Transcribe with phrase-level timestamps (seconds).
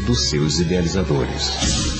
[0.00, 1.92] dos seus idealizadores.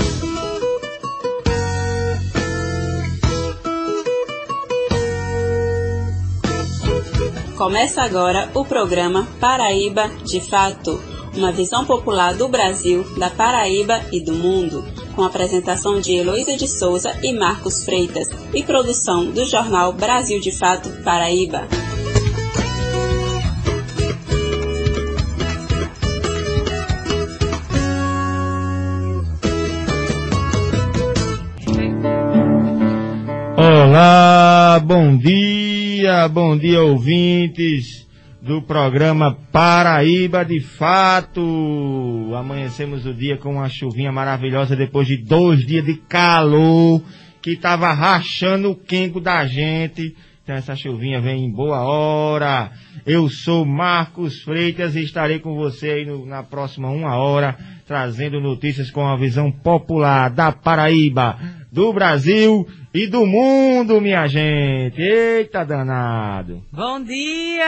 [7.56, 11.00] Começa agora o programa Paraíba de Fato,
[11.36, 14.84] uma visão popular do Brasil, da Paraíba e do mundo,
[15.14, 20.50] com apresentação de Heloísa de Souza e Marcos Freitas e produção do jornal Brasil de
[20.50, 21.68] Fato Paraíba.
[34.80, 38.08] Bom dia, bom dia ouvintes
[38.40, 42.32] do programa Paraíba de Fato.
[42.34, 47.02] Amanhecemos o dia com uma chuvinha maravilhosa depois de dois dias de calor
[47.42, 50.16] que estava rachando o quengo da gente.
[50.42, 52.72] Então essa chuvinha vem em boa hora.
[53.04, 58.40] Eu sou Marcos Freitas e estarei com você aí no, na próxima uma hora, trazendo
[58.40, 61.38] notícias com a visão popular da Paraíba,
[61.70, 65.00] do Brasil e do mundo, minha gente.
[65.00, 66.62] Eita danado.
[66.70, 67.64] Bom dia!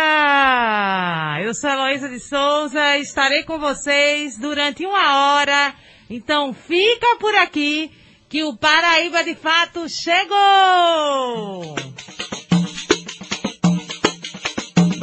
[1.42, 5.74] Eu sou a Heloísa de Souza, estarei com vocês durante uma hora.
[6.10, 7.90] Então fica por aqui
[8.28, 11.74] que o Paraíba de fato chegou!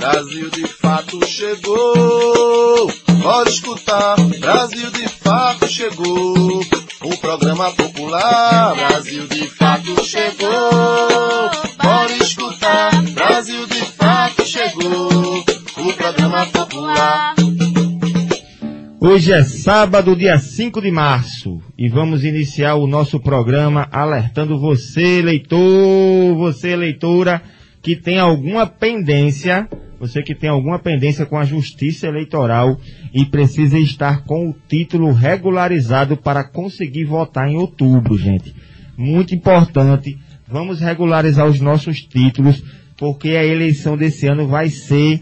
[0.01, 2.91] Brasil de fato chegou.
[3.21, 6.59] Pode escutar, Brasil de fato chegou.
[7.03, 11.51] O programa popular, Brasil de fato chegou.
[11.77, 15.43] Pode escutar, Brasil de fato chegou.
[15.77, 17.35] O programa popular.
[18.99, 25.21] Hoje é sábado, dia 5 de março, e vamos iniciar o nosso programa alertando você,
[25.21, 27.39] leitor, você, leitora,
[27.83, 29.67] que tem alguma pendência,
[30.01, 32.75] você que tem alguma pendência com a Justiça Eleitoral
[33.13, 38.51] e precisa estar com o título regularizado para conseguir votar em outubro, gente.
[38.97, 42.63] Muito importante, vamos regularizar os nossos títulos,
[42.97, 45.21] porque a eleição desse ano vai ser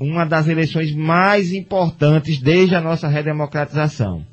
[0.00, 4.24] uma das eleições mais importantes desde a nossa redemocratização.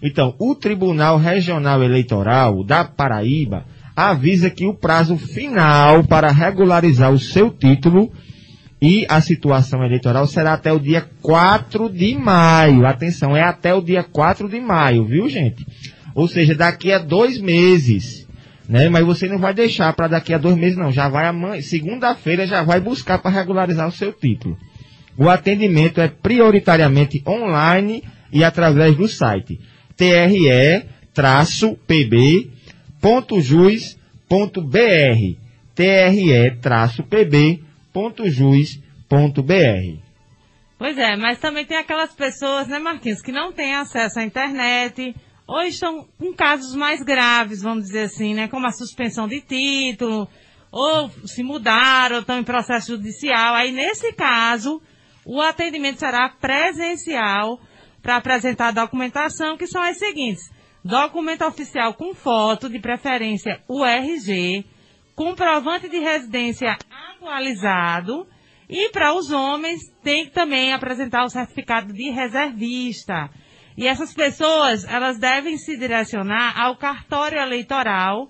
[0.00, 3.64] Então, o Tribunal Regional Eleitoral da Paraíba
[3.96, 8.12] avisa que o prazo final para regularizar o seu título
[8.80, 12.86] e a situação eleitoral será até o dia 4 de maio.
[12.86, 15.66] Atenção, é até o dia 4 de maio, viu, gente?
[16.14, 18.26] Ou seja, daqui a dois meses.
[18.66, 18.88] Né?
[18.88, 20.90] Mas você não vai deixar para daqui a dois meses, não.
[20.90, 24.56] Já vai amanhã, segunda-feira, já vai buscar para regularizar o seu título.
[25.16, 28.02] O atendimento é prioritariamente online
[28.32, 29.60] e através do site
[29.96, 31.30] tre-pb.jus.br
[37.92, 38.80] tre-pb.jus.br
[40.78, 45.14] Pois é, mas também tem aquelas pessoas, né, Marquinhos, que não têm acesso à internet
[45.46, 50.28] ou estão com casos mais graves, vamos dizer assim, né, como a suspensão de título,
[50.70, 53.54] ou se mudaram, ou estão em processo judicial.
[53.54, 54.80] Aí, nesse caso,
[55.24, 57.60] o atendimento será presencial
[58.00, 60.50] para apresentar a documentação, que são as seguintes.
[60.82, 64.64] Documento oficial com foto, de preferência URG,
[65.14, 66.78] comprovante de residência
[67.20, 68.26] atualizado
[68.68, 73.28] e para os homens tem que também apresentar o certificado de reservista.
[73.76, 78.28] E essas pessoas, elas devem se direcionar ao cartório eleitoral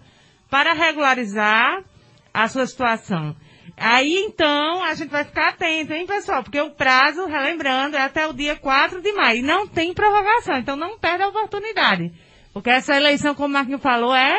[0.50, 1.84] para regularizar
[2.32, 3.36] a sua situação.
[3.76, 6.42] Aí então a gente vai ficar atento, hein, pessoal?
[6.42, 9.42] Porque o prazo, relembrando, é até o dia 4 de maio.
[9.42, 12.12] Não tem prorrogação, então não perde a oportunidade.
[12.52, 14.38] Porque essa eleição, como o Marquinhos falou, é,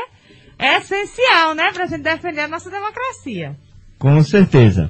[0.60, 3.56] é essencial, né, para a gente defender a nossa democracia.
[4.02, 4.90] Com certeza.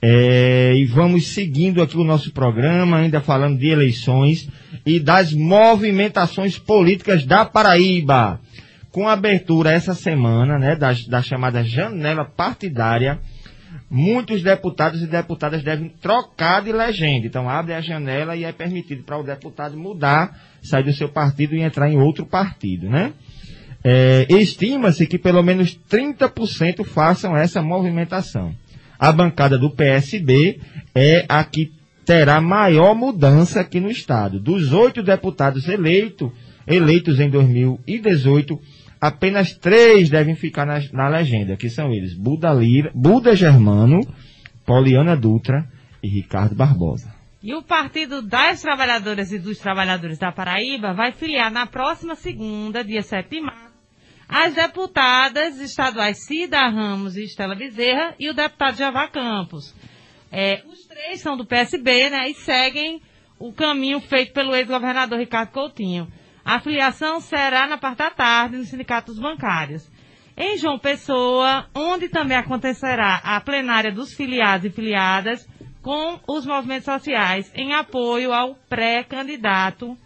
[0.00, 4.48] É, e vamos seguindo aqui o nosso programa, ainda falando de eleições
[4.86, 8.40] e das movimentações políticas da Paraíba.
[8.92, 13.18] Com a abertura essa semana, né, da, da chamada janela partidária,
[13.90, 17.26] muitos deputados e deputadas devem trocar de legenda.
[17.26, 21.56] Então abre a janela e é permitido para o deputado mudar, sair do seu partido
[21.56, 23.14] e entrar em outro partido, né?
[23.84, 28.54] É, Estima-se que pelo menos 30% façam essa movimentação.
[28.98, 30.58] A bancada do PSB
[30.94, 31.70] é a que
[32.06, 34.40] terá maior mudança aqui no Estado.
[34.40, 36.32] Dos oito deputados eleito,
[36.66, 38.58] eleitos em 2018,
[39.00, 44.00] apenas três devem ficar na, na legenda, que são eles Buda, Lira, Buda Germano,
[44.64, 45.68] Poliana Dutra
[46.02, 47.12] e Ricardo Barbosa.
[47.42, 52.82] E o Partido das Trabalhadoras e dos Trabalhadores da Paraíba vai filiar na próxima segunda,
[52.82, 53.73] dia 7 de março,
[54.28, 59.74] as deputadas estaduais Cida Ramos e Estela Bezerra e o deputado Javá Campos.
[60.30, 63.00] É, os três são do PSB, né, e seguem
[63.38, 66.08] o caminho feito pelo ex-governador Ricardo Coutinho.
[66.44, 69.90] A filiação será na parte da tarde nos sindicatos bancários.
[70.36, 75.48] Em João Pessoa, onde também acontecerá a plenária dos filiados e filiadas
[75.80, 79.96] com os movimentos sociais em apoio ao pré-candidato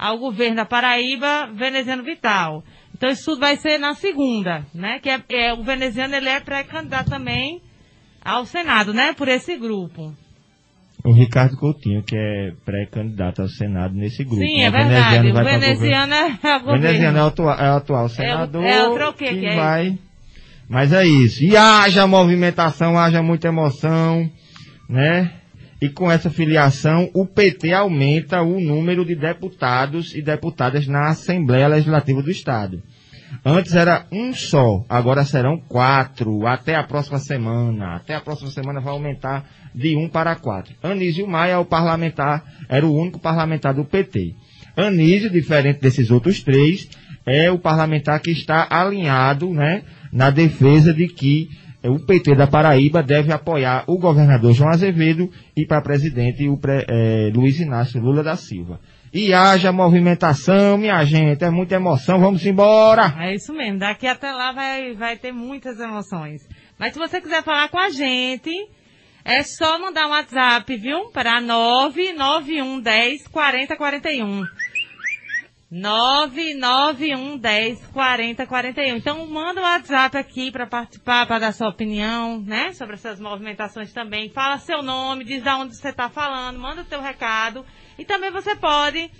[0.00, 2.64] ao governo da Paraíba, Veneziano Vital.
[3.00, 4.98] Então isso tudo vai ser na segunda, né?
[4.98, 7.62] Que é, é o veneziano ele é pré-candidato também
[8.22, 9.14] ao Senado, né?
[9.14, 10.14] Por esse grupo.
[11.02, 14.42] O Ricardo Coutinho, que é pré-candidato ao Senado nesse grupo.
[14.42, 14.64] Sim, né?
[14.64, 15.30] é verdade.
[15.30, 16.78] O vai pra veneziano é o.
[16.78, 18.64] Veneziano é o atual, é o atual senador.
[18.64, 19.98] é o troquê que que é vai.
[20.68, 21.42] Mas é isso.
[21.42, 24.30] E haja movimentação, haja muita emoção,
[24.86, 25.40] né?
[25.80, 31.66] E com essa filiação, o PT aumenta o número de deputados e deputadas na Assembleia
[31.66, 32.82] Legislativa do Estado.
[33.44, 37.96] Antes era um só, agora serão quatro, até a próxima semana.
[37.96, 39.44] Até a próxima semana vai aumentar
[39.74, 40.74] de um para quatro.
[40.82, 44.34] Anísio Maia, o parlamentar, era o único parlamentar do PT.
[44.76, 46.88] Anísio, diferente desses outros três,
[47.26, 49.82] é o parlamentar que está alinhado, né,
[50.12, 51.48] na defesa de que
[51.82, 56.84] o PT da Paraíba deve apoiar o governador João Azevedo e para presidente o pre,
[56.86, 58.80] eh, Luiz Inácio Lula da Silva.
[59.12, 63.12] E haja movimentação, minha gente, é muita emoção, vamos embora!
[63.18, 66.48] É isso mesmo, daqui até lá vai, vai ter muitas emoções.
[66.78, 68.52] Mas se você quiser falar com a gente,
[69.24, 71.10] é só mandar um WhatsApp, viu?
[71.10, 74.44] Para 99110 4041.
[75.72, 78.96] 99110 4041.
[78.96, 82.72] Então manda o WhatsApp aqui para participar, para dar sua opinião, né?
[82.72, 84.30] Sobre essas movimentações também.
[84.30, 87.66] Fala seu nome, diz de onde você está falando, manda o teu recado.
[88.00, 89.10] E também você pode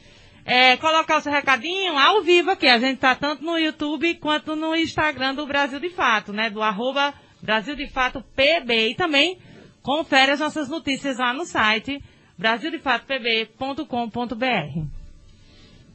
[0.42, 2.66] é, colocar o seu recadinho ao vivo aqui.
[2.66, 6.48] A gente está tanto no YouTube quanto no Instagram do Brasil de Fato, né?
[6.48, 7.12] Do arroba
[7.42, 8.88] Brasil de Fato PB.
[8.88, 9.36] E também
[9.82, 12.02] confere as nossas notícias lá no site
[12.38, 14.80] brasildefatopb.com.br.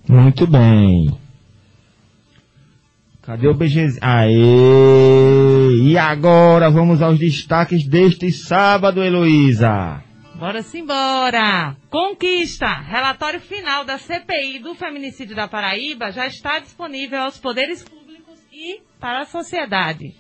[0.07, 1.09] Muito bem.
[3.23, 3.97] Cadê o BG?
[3.99, 4.31] Aê!
[5.81, 10.04] E agora vamos aos destaques deste sábado, Heloísa.
[10.37, 11.77] Bora simbora!
[11.89, 12.67] Conquista!
[12.67, 18.81] Relatório final da CPI do feminicídio da Paraíba já está disponível aos poderes públicos e
[18.99, 20.13] para a sociedade.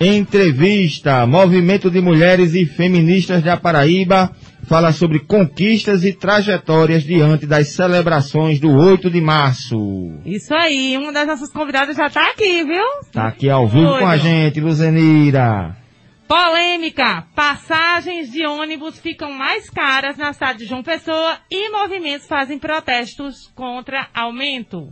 [0.00, 1.26] Entrevista.
[1.26, 4.34] Movimento de Mulheres e Feministas da Paraíba
[4.66, 9.76] fala sobre conquistas e trajetórias diante das celebrações do 8 de março.
[10.24, 12.84] Isso aí, uma das nossas convidadas já está aqui, viu?
[13.12, 15.83] Tá aqui ao vivo Oi, com a gente, Luzenira.
[16.26, 17.24] Polêmica!
[17.34, 23.50] Passagens de ônibus ficam mais caras na cidade de João Pessoa e movimentos fazem protestos
[23.54, 24.88] contra aumento.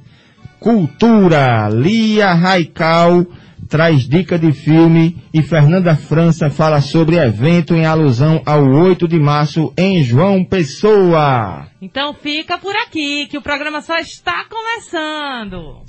[0.60, 1.68] Cultura.
[1.70, 3.26] Lia Raical
[3.68, 9.18] traz dica de filme e Fernanda França fala sobre evento em alusão ao 8 de
[9.18, 11.66] março em João Pessoa.
[11.80, 15.82] Então fica por aqui, que o programa só está começando.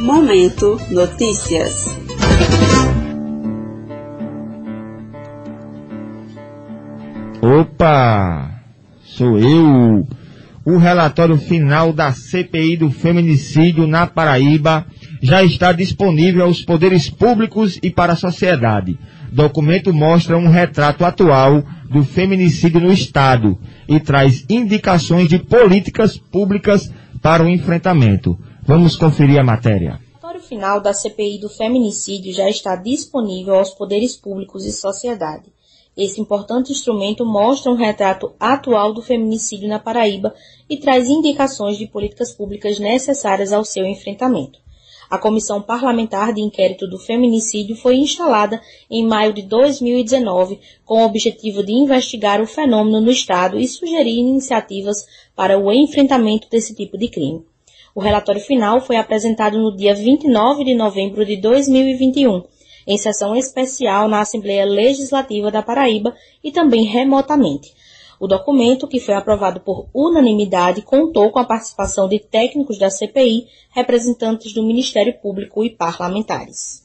[0.00, 1.86] Momento Notícias.
[7.44, 8.62] Opa!
[9.04, 10.08] Sou eu!
[10.64, 14.86] O relatório final da CPI do feminicídio na Paraíba
[15.20, 18.98] já está disponível aos poderes públicos e para a sociedade.
[19.30, 26.90] Documento mostra um retrato atual do feminicídio no Estado e traz indicações de políticas públicas
[27.20, 28.38] para o enfrentamento.
[28.62, 30.00] Vamos conferir a matéria.
[30.14, 35.53] O relatório final da CPI do feminicídio já está disponível aos poderes públicos e sociedade.
[35.96, 40.34] Esse importante instrumento mostra um retrato atual do feminicídio na Paraíba
[40.68, 44.58] e traz indicações de políticas públicas necessárias ao seu enfrentamento.
[45.08, 48.60] A Comissão Parlamentar de Inquérito do Feminicídio foi instalada
[48.90, 54.18] em maio de 2019 com o objetivo de investigar o fenômeno no Estado e sugerir
[54.18, 57.44] iniciativas para o enfrentamento desse tipo de crime.
[57.94, 62.42] O relatório final foi apresentado no dia 29 de novembro de 2021,
[62.86, 67.72] em sessão especial na Assembleia Legislativa da Paraíba e também remotamente.
[68.20, 73.46] O documento, que foi aprovado por unanimidade, contou com a participação de técnicos da CPI,
[73.70, 76.84] representantes do Ministério Público e parlamentares.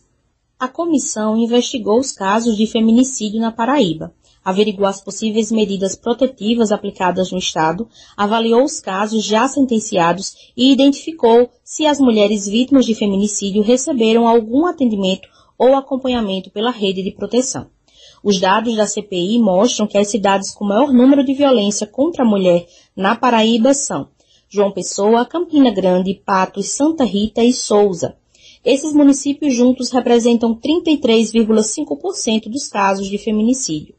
[0.60, 4.13] A comissão investigou os casos de feminicídio na Paraíba,
[4.44, 7.88] averiguou as possíveis medidas protetivas aplicadas no Estado,
[8.18, 14.65] avaliou os casos já sentenciados e identificou se as mulheres vítimas de feminicídio receberam algum
[14.65, 15.29] atendimento
[15.60, 17.68] ou acompanhamento pela rede de proteção.
[18.24, 22.28] Os dados da CPI mostram que as cidades com maior número de violência contra a
[22.28, 24.08] mulher na Paraíba são
[24.50, 28.16] João Pessoa, Campina Grande, Patos, Santa Rita e Souza.
[28.63, 33.96] Esses municípios juntos representam 33,5% dos casos de feminicídio.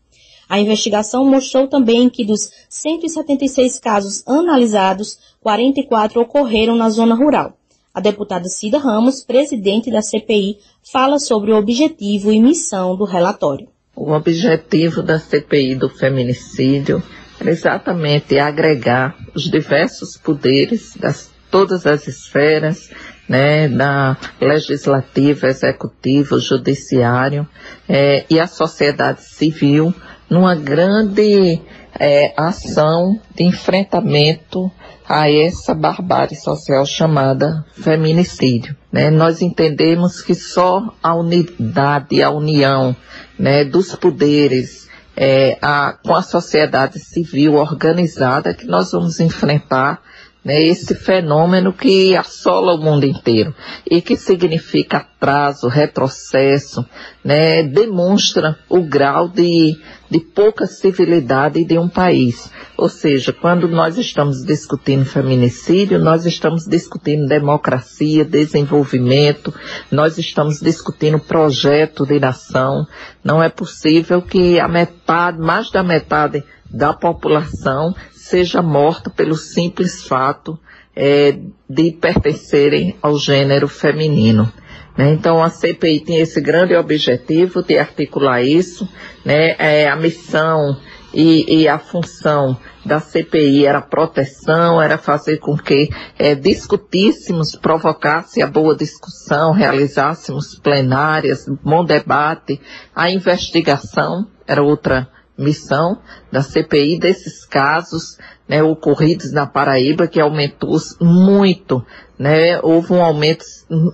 [0.48, 7.56] A investigação mostrou também que dos 176 casos analisados, 44 ocorreram na zona rural.
[7.92, 10.58] A deputada Cida Ramos, presidente da CPI,
[10.92, 13.68] fala sobre o objetivo e missão do relatório.
[13.96, 17.02] O objetivo da CPI do feminicídio
[17.40, 22.90] é exatamente agregar os diversos poderes das todas as esferas,
[23.28, 27.46] né, da legislativo, executivo, judiciário
[27.88, 29.92] é, e a sociedade civil
[30.28, 31.60] numa grande
[31.98, 34.70] é, ação de enfrentamento
[35.12, 38.76] a essa barbárie social chamada feminicídio.
[38.92, 39.10] Né?
[39.10, 42.94] Nós entendemos que só a unidade, a união
[43.36, 50.00] né, dos poderes é, a, com a sociedade civil organizada que nós vamos enfrentar
[50.44, 53.54] né, esse fenômeno que assola o mundo inteiro
[53.88, 56.84] e que significa atraso, retrocesso,
[57.22, 59.78] né, demonstra o grau de,
[60.08, 62.50] de pouca civilidade de um país.
[62.74, 69.52] Ou seja, quando nós estamos discutindo feminicídio, nós estamos discutindo democracia, desenvolvimento,
[69.90, 72.86] nós estamos discutindo projeto de nação.
[73.22, 76.42] Não é possível que a metade, mais da metade
[76.72, 77.94] da população
[78.30, 80.58] seja morta pelo simples fato
[80.94, 81.36] é,
[81.68, 84.50] de pertencerem ao gênero feminino.
[84.96, 85.10] Né?
[85.10, 88.88] Então a CPI tem esse grande objetivo de articular isso,
[89.24, 89.56] né?
[89.58, 90.76] É, a missão
[91.12, 98.40] e, e, a função da CPI era proteção, era fazer com que é, discutíssemos, provocasse
[98.40, 102.60] a boa discussão, realizássemos plenárias, bom debate,
[102.94, 105.08] a investigação era outra
[105.40, 105.98] missão
[106.30, 108.18] da CPI desses casos
[108.48, 111.84] né, ocorridos na Paraíba, que aumentou muito,
[112.18, 113.44] né, houve um aumento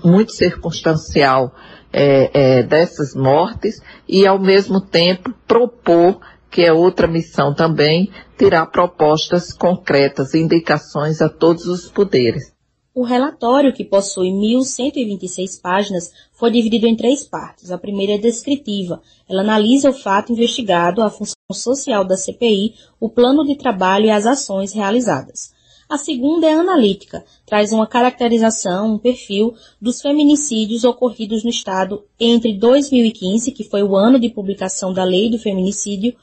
[0.02, 1.54] muito circunstancial
[1.92, 8.66] é, é, dessas mortes e, ao mesmo tempo, propor, que é outra missão também, tirar
[8.66, 12.55] propostas concretas, indicações a todos os poderes.
[12.96, 17.70] O relatório, que possui 1.126 páginas, foi dividido em três partes.
[17.70, 19.02] A primeira é descritiva.
[19.28, 24.10] Ela analisa o fato investigado, a função social da CPI, o plano de trabalho e
[24.10, 25.52] as ações realizadas.
[25.86, 32.54] A segunda é analítica, traz uma caracterização, um perfil dos feminicídios ocorridos no Estado entre
[32.54, 36.16] 2015, que foi o ano de publicação da Lei do Feminicídio,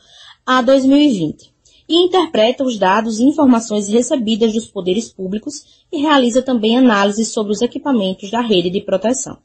[0.44, 1.53] a 2020
[1.88, 7.52] e interpreta os dados e informações recebidas dos poderes públicos e realiza também análise sobre
[7.52, 9.38] os equipamentos da rede de proteção.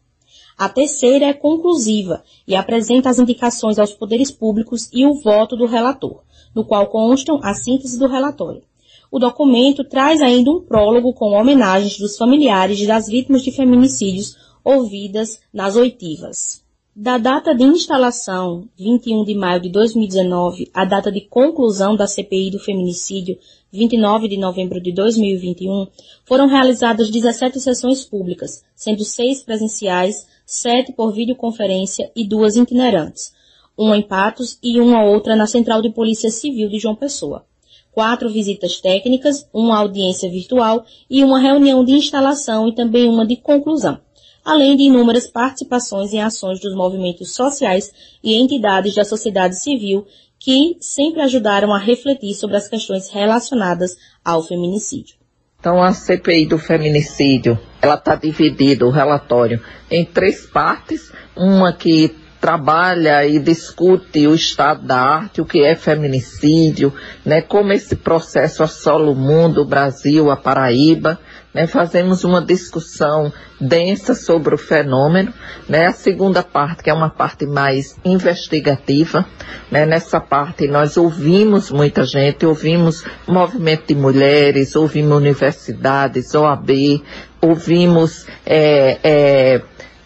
[0.57, 5.66] A terceira é conclusiva e apresenta as indicações aos poderes públicos e o voto do
[5.66, 6.23] relator,
[6.54, 8.62] no qual constam a síntese do relatório.
[9.11, 15.40] O documento traz ainda um prólogo com homenagens dos familiares das vítimas de feminicídios ouvidas
[15.52, 16.62] nas oitivas.
[17.00, 22.50] Da data de instalação, 21 de maio de 2019, à data de conclusão da CPI
[22.50, 23.38] do feminicídio,
[23.71, 25.87] 29 de novembro de 2021,
[26.25, 33.33] foram realizadas 17 sessões públicas, sendo seis presenciais, sete por videoconferência e duas itinerantes,
[33.76, 37.47] uma em Patos e uma outra na Central de Polícia Civil de João Pessoa.
[37.93, 43.37] Quatro visitas técnicas, uma audiência virtual e uma reunião de instalação e também uma de
[43.37, 44.00] conclusão
[44.49, 47.93] além de inúmeras participações em ações dos movimentos sociais
[48.25, 50.07] e entidades da sociedade civil
[50.38, 55.17] que sempre ajudaram a refletir sobre as questões relacionadas ao feminicídio.
[55.61, 61.12] Então, a CPI do feminicídio, ela está dividida, o relatório, em três partes.
[61.37, 67.73] Uma que trabalha e discute o estado da arte, o que é feminicídio, né, como
[67.73, 71.19] esse processo assola o mundo, o Brasil, a Paraíba
[71.52, 75.33] né, fazemos uma discussão densa sobre o fenômeno,
[75.69, 79.26] né, a segunda parte, que é uma parte mais investigativa,
[79.71, 87.02] né, nessa parte nós ouvimos muita gente, ouvimos movimento de mulheres, ouvimos universidades, OAB,
[87.40, 89.62] ouvimos é, é,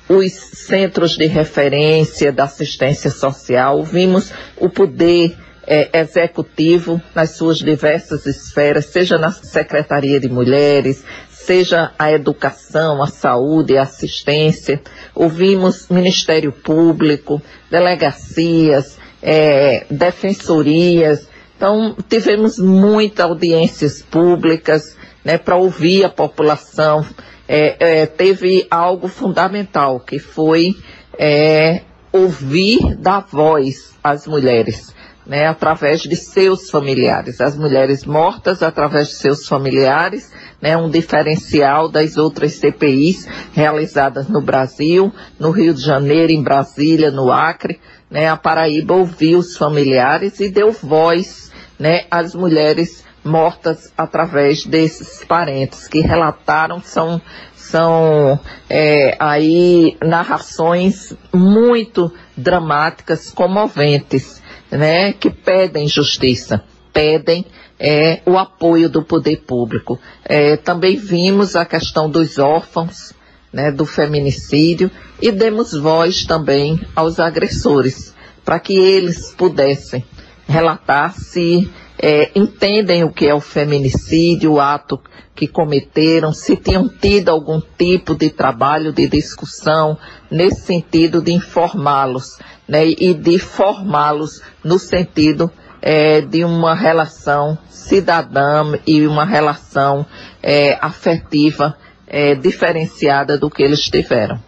[0.09, 8.27] os centros de referência da assistência social, ouvimos o poder é, executivo nas suas diversas
[8.27, 11.05] esferas, seja na Secretaria de Mulheres,
[11.47, 14.81] seja a educação, a saúde, a assistência.
[15.15, 21.29] Ouvimos Ministério Público, delegacias, é, defensorias.
[21.57, 27.05] Então, tivemos muitas audiências públicas né, para ouvir a população.
[27.49, 30.77] É, é, teve algo fundamental, que foi
[31.19, 31.83] é,
[32.13, 34.93] ouvir da voz as mulheres
[35.27, 41.89] né, através de seus familiares, as mulheres mortas através de seus familiares, né, um diferencial
[41.89, 48.29] das outras CPIs realizadas no Brasil, no Rio de Janeiro, em Brasília, no Acre, né,
[48.29, 55.87] a Paraíba ouviu os familiares e deu voz né, às mulheres mortas através desses parentes
[55.87, 57.23] que relataram são
[57.55, 58.39] são
[58.69, 64.42] é, aí narrações muito dramáticas, comoventes,
[64.73, 67.45] né, que pedem justiça, pedem
[67.79, 69.99] é, o apoio do poder público.
[70.25, 73.13] É, também vimos a questão dos órfãos,
[73.53, 78.15] né, do feminicídio e demos voz também aos agressores,
[78.45, 80.05] para que eles pudessem
[80.49, 81.71] relatar se
[82.03, 85.01] é, entendem o que é o feminicídio, o ato
[85.37, 89.97] que cometeram, se tinham tido algum tipo de trabalho de discussão
[90.29, 95.49] nesse sentido de informá-los né, e de formá-los no sentido
[95.81, 100.05] é, de uma relação cidadã e uma relação
[100.43, 104.41] é, afetiva é, diferenciada do que eles tiveram.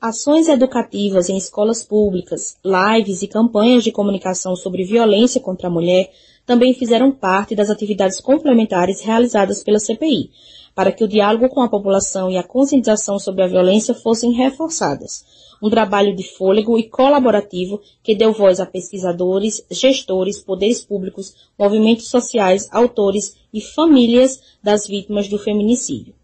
[0.00, 6.10] Ações educativas em escolas públicas, lives e campanhas de comunicação sobre violência contra a mulher
[6.46, 10.30] também fizeram parte das atividades complementares realizadas pela CPI,
[10.74, 15.24] para que o diálogo com a população e a conscientização sobre a violência fossem reforçadas.
[15.62, 22.08] Um trabalho de fôlego e colaborativo que deu voz a pesquisadores, gestores, poderes públicos, movimentos
[22.08, 26.14] sociais, autores e famílias das vítimas do feminicídio.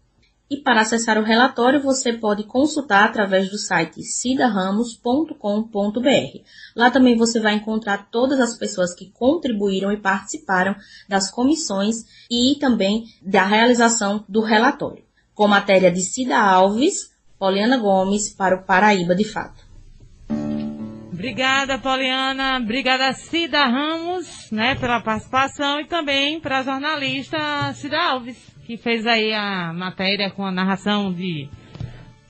[0.49, 5.29] E para acessar o relatório, você pode consultar através do site cidaramos.com.br.
[6.75, 10.75] Lá também você vai encontrar todas as pessoas que contribuíram e participaram
[11.07, 15.03] das comissões e também da realização do relatório.
[15.35, 19.63] Com matéria de Cida Alves, Poliana Gomes, para o Paraíba de Fato.
[21.13, 22.57] Obrigada, Poliana.
[22.57, 27.37] Obrigada, Cida Ramos, né, pela participação e também para a jornalista
[27.75, 31.49] Cida Alves que fez aí a matéria com a narração de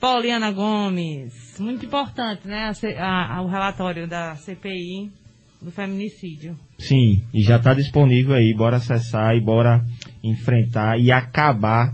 [0.00, 1.58] Pauliana Gomes.
[1.60, 2.72] Muito importante, né?
[2.96, 5.10] A, a, o relatório da CPI
[5.60, 6.56] do feminicídio.
[6.78, 8.54] Sim, e já está disponível aí.
[8.54, 9.84] Bora acessar e bora
[10.24, 11.92] enfrentar e acabar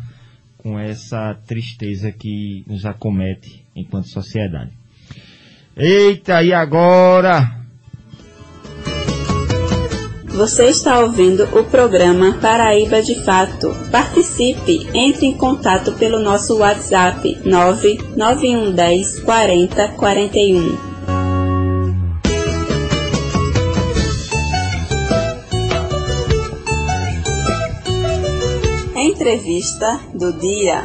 [0.59, 4.71] com essa tristeza que nos acomete enquanto sociedade.
[5.77, 7.56] Eita, e agora?
[10.37, 13.75] Você está ouvindo o programa Paraíba de Fato.
[13.91, 20.77] Participe, entre em contato pelo nosso WhatsApp 99110 40 41.
[28.95, 30.83] Entrevista do dia.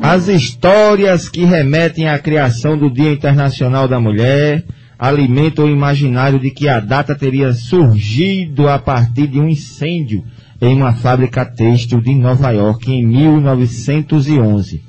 [0.00, 4.64] As histórias que remetem à criação do Dia Internacional da Mulher
[4.98, 10.24] alimenta o imaginário de que a data teria surgido a partir de um incêndio
[10.60, 14.82] em uma fábrica têxtil de Nova York em 1911.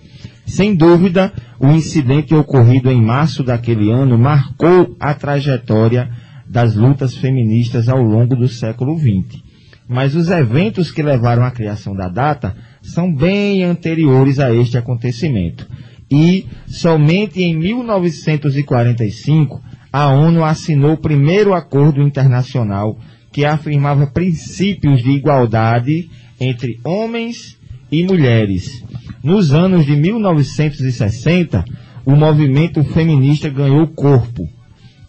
[0.46, 6.10] Sem dúvida, o incidente ocorrido em março daquele ano marcou a trajetória
[6.48, 9.42] das lutas feministas ao longo do século XX.
[9.90, 15.68] Mas os eventos que levaram à criação da data são bem anteriores a este acontecimento.
[16.10, 22.98] E somente em 1945 a ONU assinou o primeiro acordo internacional
[23.32, 27.56] que afirmava princípios de igualdade entre homens
[27.92, 28.84] e mulheres.
[29.24, 31.64] Nos anos de 1960,
[32.06, 34.50] o movimento feminista ganhou corpo.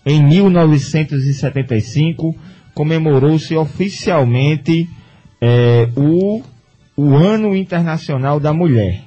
[0.04, 2.36] Em 1975,
[2.74, 4.86] comemorou-se oficialmente
[5.40, 6.42] é, o,
[6.96, 9.04] o Ano Internacional da Mulher.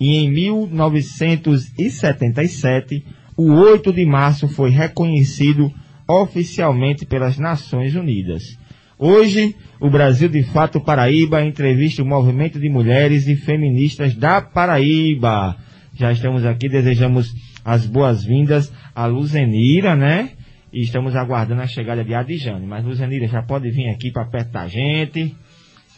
[0.00, 3.04] E em 1977,
[3.38, 5.72] o 8 de março foi reconhecido
[6.08, 8.58] oficialmente pelas Nações Unidas.
[8.98, 15.56] Hoje, o Brasil de Fato Paraíba entrevista o movimento de mulheres e feministas da Paraíba.
[15.94, 17.32] Já estamos aqui, desejamos
[17.64, 20.30] as boas-vindas a Luzenira, né?
[20.72, 22.66] E estamos aguardando a chegada de Adjane.
[22.66, 25.32] Mas Luzenira já pode vir aqui para perto da gente.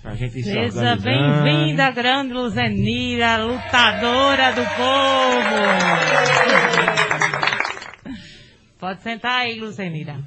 [0.03, 5.51] Pra gente Seja bem-vinda, grande Luzenira, lutadora do povo.
[8.81, 10.19] Pode sentar aí, Luzenira.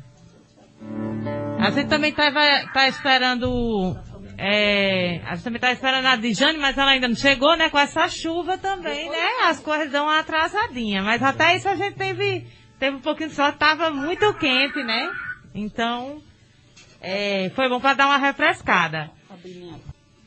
[1.60, 2.32] A gente também tá,
[2.72, 3.98] tá esperando.
[4.38, 7.70] É, a gente também tá esperando a Dijane, mas ela ainda não chegou, né?
[7.70, 9.28] Com essa chuva também, né?
[9.46, 11.02] As coisas dão uma atrasadinha.
[11.02, 12.46] Mas até isso a gente teve,
[12.78, 15.10] teve um pouquinho de sol, tava muito quente, né?
[15.56, 16.22] Então,
[17.02, 19.10] é, foi bom para dar uma refrescada.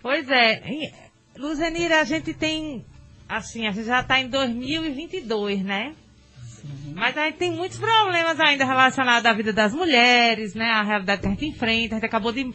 [0.02, 0.62] Pois é.
[1.36, 2.84] Luzenira, a gente tem,
[3.28, 5.94] assim, a gente já está em 2022, né?
[6.94, 10.70] Mas a gente tem muitos problemas ainda relacionados à vida das mulheres, né?
[10.70, 11.94] A realidade que a gente enfrenta.
[11.94, 12.52] A gente acabou de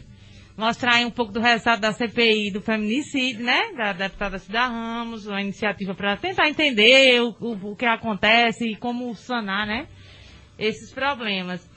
[0.57, 3.71] mostrar aí um pouco do resultado da CPI do feminicídio, né?
[3.75, 8.75] Da deputada Cida Ramos, uma iniciativa para tentar entender o, o, o, que acontece e
[8.75, 9.87] como sanar, né?
[10.57, 11.69] Esses problemas.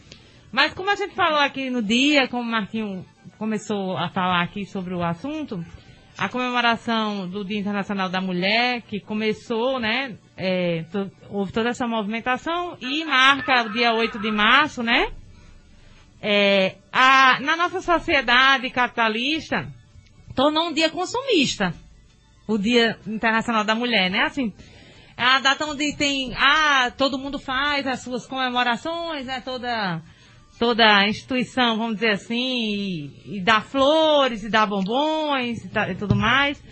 [0.51, 3.05] Mas como a gente falou aqui no dia, como o Marquinho
[3.38, 5.64] começou a falar aqui sobre o assunto,
[6.16, 10.16] a comemoração do Dia Internacional da Mulher, que começou, né?
[10.37, 10.85] É,
[11.31, 15.12] houve toda essa movimentação e marca o dia 8 de março, né?
[16.20, 19.68] É, a, na nossa sociedade capitalista,
[20.35, 21.73] tornou um dia consumista.
[22.47, 24.23] O Dia Internacional da Mulher, né?
[24.23, 24.53] Assim,
[25.16, 29.40] é a data onde tem, ah, todo mundo faz as suas comemorações, né?
[29.40, 30.03] Toda
[30.59, 35.94] toda instituição, vamos dizer assim, e, e dá flores, e dá bombons e, tá, e,
[35.94, 36.62] tudo mais.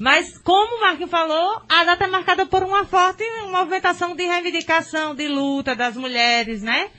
[0.00, 5.14] Mas, como o Marquinhos falou, a data é marcada por uma forte movimentação de reivindicação,
[5.14, 6.90] de luta das mulheres, né?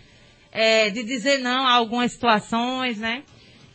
[0.51, 3.23] É, de dizer não a algumas situações, né?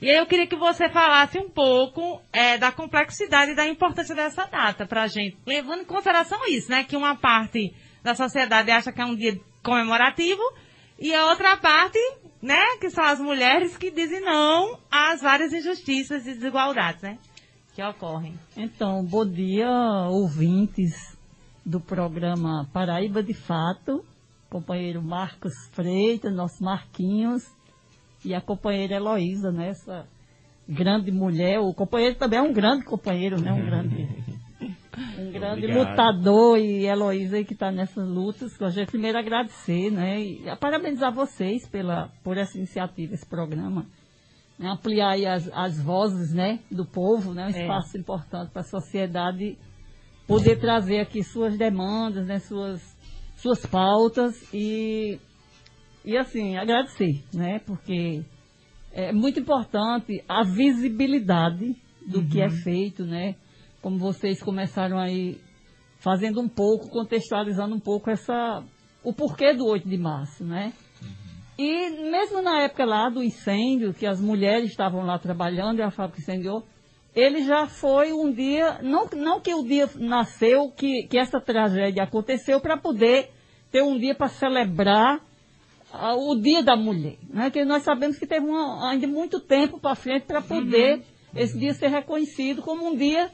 [0.01, 4.15] E aí eu queria que você falasse um pouco é, da complexidade e da importância
[4.15, 6.85] dessa data para a gente, levando em consideração isso, né?
[6.85, 10.43] Que uma parte da sociedade acha que é um dia comemorativo
[11.01, 11.99] e a outra parte
[12.41, 12.77] né?
[12.81, 17.19] Que são as mulheres que dizem não às várias injustiças e desigualdades, né?
[17.77, 18.33] Que ocorrem.
[18.57, 19.69] Então, bom dia,
[20.09, 21.15] ouvintes
[21.63, 24.03] do programa Paraíba de Fato,
[24.49, 27.43] companheiro Marcos Freitas, nosso Marquinhos,
[28.25, 29.69] e a companheira Heloísa, né?
[29.69, 30.07] Essa
[30.67, 31.61] grande mulher.
[31.61, 33.53] O companheiro também é um grande companheiro, né?
[33.53, 34.09] Um grande
[35.21, 35.91] um grande Obrigado.
[35.91, 38.57] lutador e Heloísa que está nessas lutas.
[38.57, 40.19] Gostaria primeiro agradecer, né?
[40.19, 43.85] E parabenizar vocês pela, por essa iniciativa, esse programa.
[44.59, 47.63] Né, ampliar as, as vozes né, do povo, né, um é.
[47.63, 48.01] espaço é.
[48.01, 49.59] importante para a sociedade
[50.27, 52.81] poder trazer aqui suas demandas, né, suas,
[53.37, 55.21] suas pautas e,
[56.05, 58.25] e assim, agradecer, né, porque
[58.93, 62.29] é muito importante a visibilidade do uhum.
[62.29, 62.63] que é uhum.
[62.63, 63.35] feito, né,
[63.83, 65.39] como vocês começaram aí
[65.99, 68.65] fazendo um pouco, contextualizando um pouco essa
[69.03, 70.73] o porquê do 8 de março, né?
[71.59, 75.91] E mesmo na época lá do incêndio, que as mulheres estavam lá trabalhando e a
[75.91, 76.65] fábrica incendiou,
[77.15, 82.03] ele já foi um dia, não, não que o dia nasceu, que, que essa tragédia
[82.03, 83.31] aconteceu para poder
[83.71, 85.17] ter um dia para celebrar
[85.95, 87.51] uh, o dia da mulher, né?
[87.51, 91.03] Que nós sabemos que teve uma, ainda muito tempo para frente para poder uhum.
[91.35, 93.31] esse dia ser reconhecido como um dia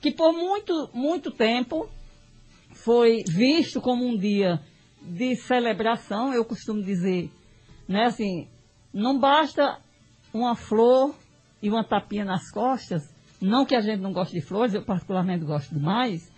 [0.00, 1.88] que por muito, muito tempo
[2.70, 4.60] foi visto como um dia
[5.02, 7.30] de celebração, eu costumo dizer,
[7.88, 8.48] né, assim,
[8.92, 9.78] não basta
[10.32, 11.14] uma flor
[11.62, 15.44] e uma tapinha nas costas, não que a gente não goste de flores, eu particularmente
[15.44, 16.30] gosto demais,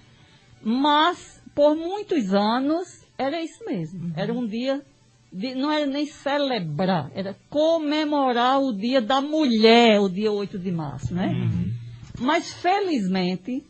[0.62, 4.12] mas por muitos anos era isso mesmo, uhum.
[4.16, 4.84] era um dia
[5.32, 10.70] de, não era nem celebrar, era comemorar o dia da mulher, o dia 8 de
[10.70, 11.26] março, né?
[11.26, 11.72] Uhum.
[12.20, 13.62] Mas, felizmente,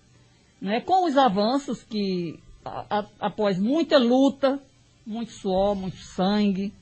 [0.60, 4.60] né, com os avanços que, a, a, após muita luta,
[5.04, 6.72] muito suor, muito sangue,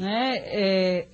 [0.00, 1.08] né, é,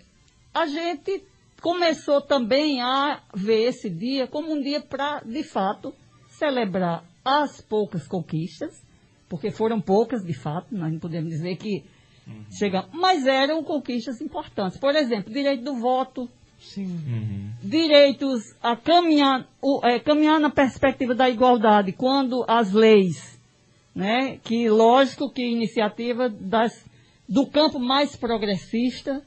[0.55, 1.25] a gente
[1.61, 5.93] começou também a ver esse dia como um dia para, de fato,
[6.29, 8.81] celebrar as poucas conquistas,
[9.29, 11.83] porque foram poucas, de fato, nós não podemos dizer que
[12.29, 12.45] uhum.
[12.57, 14.79] chegamos, mas eram conquistas importantes.
[14.79, 16.85] Por exemplo, direito do voto, Sim.
[16.85, 17.51] Uhum.
[17.63, 23.39] Direitos a caminhar, o, é, caminhar na perspectiva da igualdade, quando as leis,
[23.95, 26.85] né, que lógico que iniciativa das,
[27.29, 29.23] do campo mais progressista,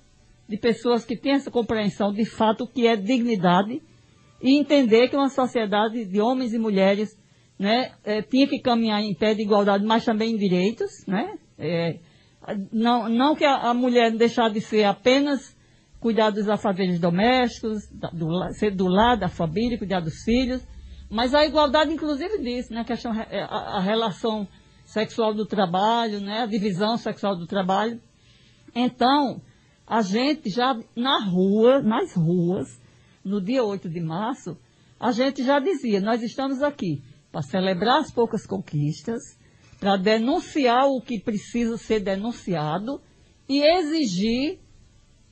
[0.47, 3.81] de pessoas que têm essa compreensão de fato que é dignidade,
[4.41, 7.17] e entender que uma sociedade de homens e mulheres
[7.57, 11.37] né, é, tinha que caminhar em pé de igualdade, mas também em direitos, né?
[11.57, 11.99] É,
[12.71, 15.57] não, não que a, a mulher deixar de ser apenas
[15.99, 20.65] cuidar dos afazeres domésticos, do, ser do lado da família, cuidar dos filhos,
[21.09, 24.47] mas a igualdade inclusive disso, né, questão, é, a, a relação
[24.89, 28.01] sexual do trabalho, né, a divisão sexual do trabalho.
[28.73, 29.39] Então,
[29.85, 32.81] a gente já na rua, nas ruas,
[33.23, 34.57] no dia 8 de março,
[34.99, 39.21] a gente já dizia, nós estamos aqui para celebrar as poucas conquistas,
[39.79, 42.99] para denunciar o que precisa ser denunciado
[43.47, 44.59] e exigir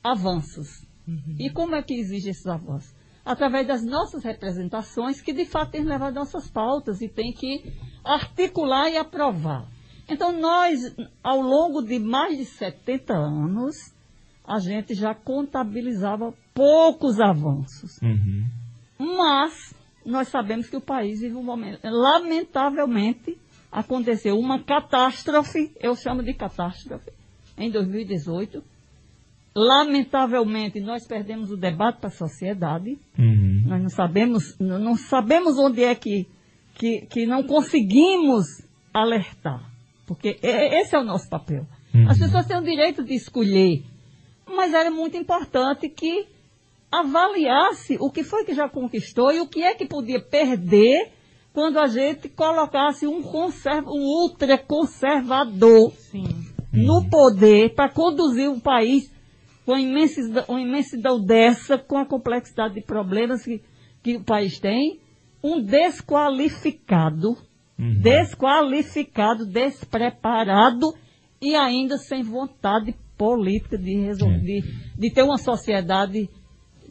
[0.02, 0.86] avanços.
[1.06, 1.36] Uhum.
[1.38, 2.94] E como é que exige esses avanços?
[3.24, 7.72] Através das nossas representações, que de fato tem levado nossas pautas e tem que
[8.08, 9.66] articular e aprovar.
[10.08, 10.80] Então, nós,
[11.22, 13.76] ao longo de mais de 70 anos,
[14.46, 18.00] a gente já contabilizava poucos avanços.
[18.02, 18.46] Uhum.
[18.98, 21.80] Mas, nós sabemos que o país vive um momento.
[21.84, 23.36] Lamentavelmente,
[23.70, 27.12] aconteceu uma catástrofe, eu chamo de catástrofe,
[27.58, 28.62] em 2018
[29.58, 32.96] lamentavelmente, nós perdemos o debate para a sociedade.
[33.18, 33.64] Uhum.
[33.66, 36.28] Nós não sabemos, não não sabemos onde é que,
[36.78, 38.46] que, que não conseguimos
[38.94, 39.68] alertar.
[40.06, 41.66] Porque esse é o nosso papel.
[41.92, 42.08] Uhum.
[42.08, 43.82] As pessoas têm o direito de escolher.
[44.46, 46.26] Mas era muito importante que
[46.90, 51.10] avaliasse o que foi que já conquistou e o que é que podia perder
[51.52, 56.24] quando a gente colocasse um, conserva, um ultraconservador Sim.
[56.72, 59.12] no poder para conduzir um país
[59.66, 63.60] com a imensidão, uma imensidão dessa, com a complexidade de problemas que,
[64.02, 65.00] que o país tem,
[65.42, 67.36] um desqualificado,
[67.78, 68.00] Uhum.
[68.00, 70.92] desqualificado, despreparado
[71.40, 74.38] e ainda sem vontade política de, resol- É.
[74.38, 74.60] de,
[74.98, 76.28] de ter uma sociedade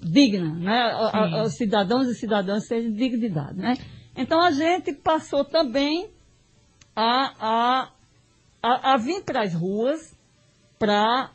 [0.01, 1.41] digna, né?
[1.43, 3.73] Os cidadãos e cidadãs terem dignidade, né?
[4.15, 6.09] Então a gente passou também
[6.95, 7.91] a, a,
[8.63, 10.15] a, a vir para as ruas
[10.79, 11.31] para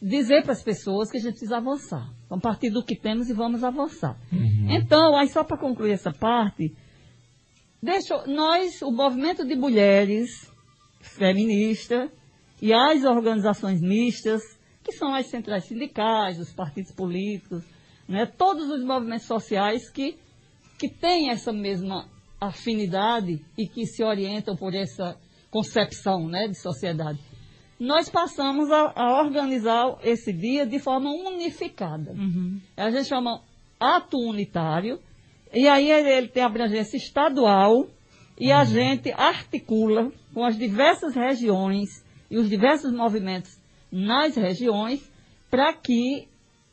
[0.00, 2.08] dizer para as pessoas que a gente precisa avançar.
[2.28, 4.18] Vamos partir do que temos e vamos avançar.
[4.68, 6.74] Então, aí só para concluir essa parte,
[7.82, 10.50] deixa, nós, o movimento de mulheres
[11.00, 12.10] feminista
[12.60, 14.42] e as organizações mistas,
[14.84, 17.64] que são as centrais sindicais, os partidos políticos,
[18.06, 20.18] né, todos os movimentos sociais que,
[20.78, 22.08] que têm essa mesma
[22.40, 25.16] afinidade e que se orientam por essa
[25.50, 27.18] concepção né, de sociedade.
[27.78, 32.12] Nós passamos a, a organizar esse dia de forma unificada.
[32.12, 32.60] Uhum.
[32.76, 33.40] A gente chama
[33.78, 34.98] ato unitário,
[35.52, 37.86] e aí ele, tem abrangência estadual,
[38.38, 43.58] e a gente articula com as diversas regiões e os diversos movimentos
[43.90, 45.10] nas regiões,
[45.50, 46.28] para que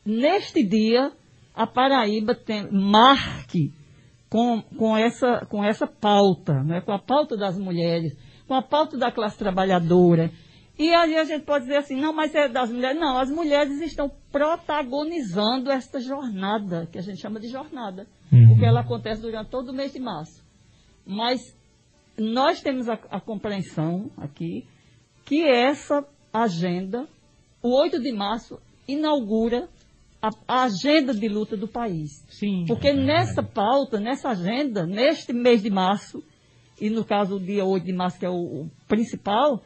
[0.05, 1.11] neste dia
[1.53, 3.71] a Paraíba tem- marque
[4.29, 6.81] com, com, essa, com essa pauta, né?
[6.81, 8.15] com a pauta das mulheres,
[8.47, 10.29] com a pauta da classe trabalhadora.
[10.77, 12.99] E aí a gente pode dizer assim, não, mas é das mulheres.
[12.99, 18.49] Não, as mulheres estão protagonizando esta jornada, que a gente chama de jornada, Uhum.
[18.49, 20.43] porque ela acontece durante todo o mês de março.
[21.05, 21.39] Mas
[22.17, 24.65] nós temos a, a compreensão aqui
[25.23, 27.07] que essa agenda,
[27.61, 29.69] o 8 de março, inaugura
[30.21, 32.25] a, a agenda de luta do país.
[32.29, 32.65] Sim.
[32.67, 36.21] Porque nessa pauta, nessa agenda, neste mês de março,
[36.81, 38.33] e no caso o dia 8 de março, que é o,
[38.63, 39.61] o principal,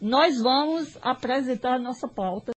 [0.00, 2.52] nós vamos apresentar a nossa pauta,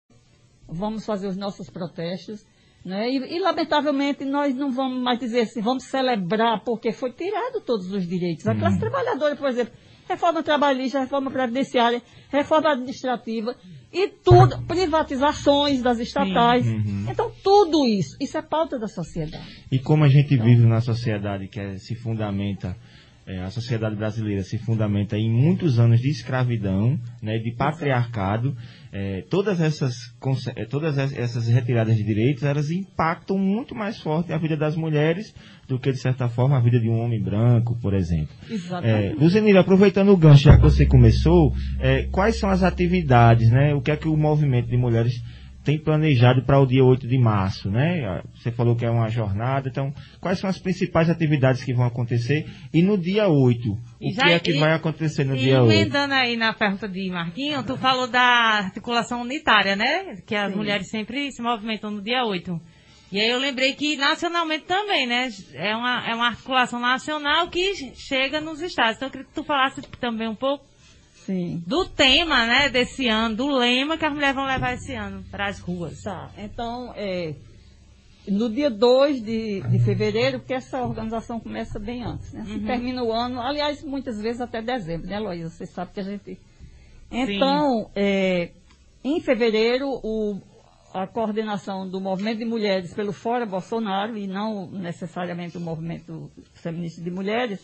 [0.67, 2.45] vamos fazer os nossos protestos,
[2.83, 3.09] né?
[3.09, 7.91] E, e, lamentavelmente nós não vamos mais dizer assim, vamos celebrar porque foi tirado todos
[7.91, 8.47] os direitos.
[8.47, 9.73] A classe trabalhadora, por exemplo,
[10.07, 13.55] reforma trabalhista, reforma previdenciária, reforma administrativa
[13.91, 16.65] e tudo, privatizações das estatais.
[16.65, 17.07] Uhum.
[17.09, 19.65] Então tudo isso, isso é pauta da sociedade.
[19.71, 22.75] E como a gente vive numa sociedade que é- se fundamenta,
[23.27, 28.55] é, a sociedade brasileira se fundamenta em muitos anos de escravidão, né, de patriarcado,
[28.91, 29.93] é, todas essas
[30.55, 34.75] é, todas es- essas retiradas de direitos, elas impactam muito mais forte a vida das
[34.77, 35.33] mulheres
[35.67, 38.33] do que, de certa forma, a vida de um homem branco, por exemplo.
[38.49, 39.19] É, Exatamente.
[39.19, 43.73] Luzenira, aproveitando o gancho, já que você começou, é, quais são as atividades, né?
[43.73, 45.21] O que é que o movimento de mulheres
[45.67, 48.21] tem planejado para o dia 8 de março, né?
[48.33, 52.45] Você falou que é uma jornada, então quais são as principais atividades que vão acontecer?
[52.73, 55.39] E no dia 8, o E que já- é que e- vai acontecer no E
[55.39, 55.73] dia 8?
[55.73, 60.15] emendando aí na pergunta de Marquinho, tu falou da articulação unitária, né?
[60.25, 60.57] Que as Sim.
[60.57, 62.57] mulheres sempre se movimentam no dia 8.
[63.11, 65.27] E aí eu lembrei que nacionalmente também, né?
[65.53, 68.95] É uma, é uma articulação nacional que chega nos estados.
[68.95, 70.65] Então eu queria que tu falasse também um pouco
[71.27, 71.61] Sim.
[71.67, 75.47] do tema, né, desse ano, do lema que as mulheres vão levar esse ano para
[75.47, 76.01] as ruas.
[76.01, 77.35] Tá, então, é,
[78.29, 82.45] no dia 2 de, de fevereiro, porque essa organização começa bem antes, né?
[82.45, 85.49] Se termina o ano, aliás, muitas vezes até dezembro, né, Luísa?
[85.49, 86.39] Você sabe que a gente...
[87.11, 88.51] Então, é,
[89.03, 90.41] em fevereiro, o-
[90.93, 97.01] a coordenação do movimento de mulheres pelo Fora Bolsonaro, e não necessariamente o movimento feminista
[97.01, 97.59] de mulheres,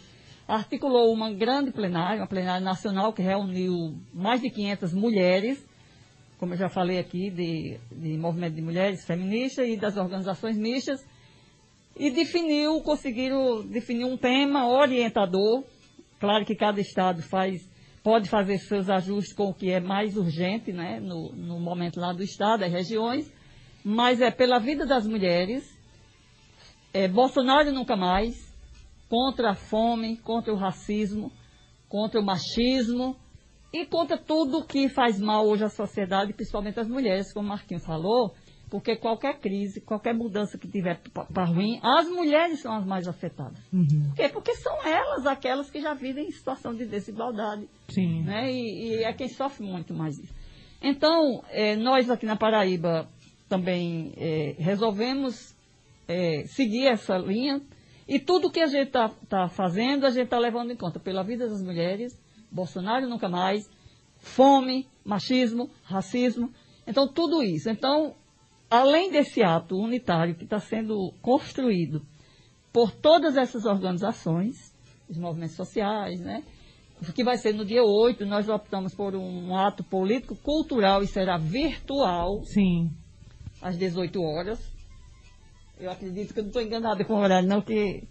[0.48, 5.66] articulou uma grande plenária, uma plenária nacional que reuniu mais de 500 mulheres,
[6.38, 11.06] como eu já falei aqui, de, de movimento de mulheres feministas e das organizações mistas,
[11.96, 15.64] e definiu, conseguiram definir um tema orientador.
[16.20, 17.70] Claro que cada estado faz,
[18.04, 22.12] pode fazer seus ajustes com o que é mais urgente, né, no, no momento lá
[22.12, 23.32] do estado, das regiões,
[23.84, 25.64] mas é pela vida das mulheres,
[26.94, 28.53] é, Bolsonaro nunca mais,
[29.14, 31.32] contra a fome, contra o racismo,
[31.88, 33.16] contra o machismo
[33.72, 37.86] e contra tudo que faz mal hoje à sociedade, principalmente às mulheres, como o Marquinhos
[37.86, 38.34] falou,
[38.72, 41.00] porque qualquer crise, qualquer mudança que tiver
[41.32, 43.60] para ruim, as mulheres são as mais afetadas.
[43.70, 44.30] Por quê?
[44.30, 48.24] Porque são elas aquelas que já vivem em situação de desigualdade Sim.
[48.24, 48.52] né?
[48.52, 50.34] E, e é quem sofre muito mais isso.
[50.82, 53.08] Então, eh, nós aqui na Paraíba
[53.48, 55.56] também eh, resolvemos
[56.08, 57.62] eh, seguir essa linha
[58.08, 61.24] e tudo que a gente está tá fazendo, a gente está levando em conta pela
[61.24, 62.20] vida das mulheres,
[62.52, 63.70] Bolsonaro nunca mais,
[64.18, 66.52] fome, machismo, racismo.
[66.86, 67.70] Então, tudo isso.
[67.70, 68.16] Então,
[68.70, 72.06] além desse ato unitário que está sendo construído
[72.72, 74.74] por todas essas organizações,
[75.08, 76.44] os movimentos sociais, né?
[77.14, 81.38] Que vai ser no dia 8, nós optamos por um ato político, cultural e será
[81.38, 82.44] virtual.
[82.46, 82.92] Sim.
[83.62, 84.73] Às 18 horas.
[85.80, 88.04] Eu acredito que eu não estou enganada com o horário, não, que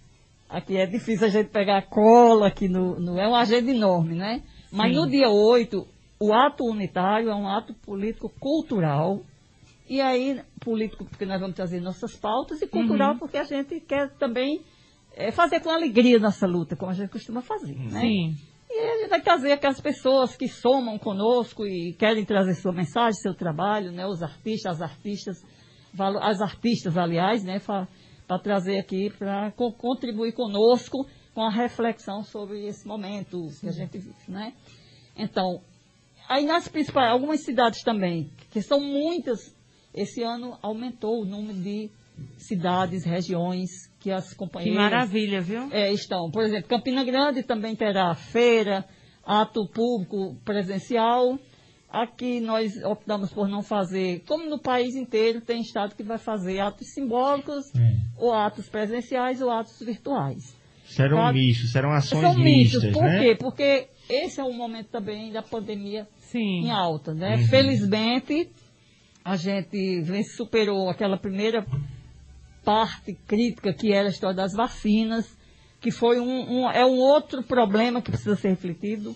[0.49, 4.43] aqui é difícil a gente pegar cola, aqui no, no é uma agenda enorme, né?
[4.71, 5.01] Mas Sim.
[5.01, 5.87] no dia 8,
[6.21, 7.75] o ato unitário é um ato
[8.37, 9.23] político-cultural.
[9.89, 13.19] E aí, político, porque nós vamos trazer nossas pautas, e cultural, Uhum.
[13.19, 14.61] porque a gente quer também
[15.15, 18.01] eh, fazer com alegria nossa luta, como a gente costuma fazer, né?
[18.01, 18.35] Sim.
[18.71, 23.21] E a gente vai trazer aquelas pessoas que somam conosco e querem trazer sua mensagem,
[23.21, 24.07] seu trabalho, né?
[24.07, 25.45] Os artistas, as artistas,
[26.21, 27.61] as artistas, aliás, né?
[27.61, 33.99] Para trazer aqui, para contribuir conosco com a reflexão sobre esse momento que a gente
[33.99, 34.53] vive, né?
[35.17, 35.61] Então,
[36.29, 39.55] aí nas principais, algumas cidades também, que são muitas,
[39.95, 41.91] esse ano aumentou o número de
[42.37, 45.69] cidades, regiões que as Que companheiras maravilha, viu?
[45.71, 46.31] é, estão.
[46.31, 48.85] Por exemplo, Campina Grande também terá feira,
[49.25, 51.39] ato público presencial.
[51.95, 56.59] Aqui nós optamos por não fazer, como no país inteiro, tem estado que vai fazer
[56.59, 57.97] atos simbólicos, É.
[58.17, 60.57] ou atos presenciais, ou atos virtuais.
[60.87, 63.21] Serão mistos, serão ações São mistas, Por né?
[63.21, 63.37] quê?
[63.39, 66.65] Porque esse é o momento também da pandemia Sim.
[66.65, 67.37] em alta, né?
[67.37, 67.47] Uhum.
[67.49, 68.51] Felizmente,
[69.23, 71.67] a gente superou aquela primeira
[72.65, 75.37] parte crítica que era a história das vacinas,
[75.81, 79.15] que foi um, um- é um outro problema que precisa ser refletido,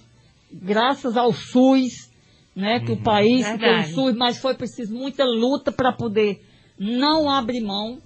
[0.53, 2.11] graças ao SUS,
[2.57, 2.81] né?
[2.81, 3.93] Que o país tem o Verdade.
[3.93, 6.43] SUS, mas foi preciso muita luta para poder
[6.79, 7.99] não abrir mão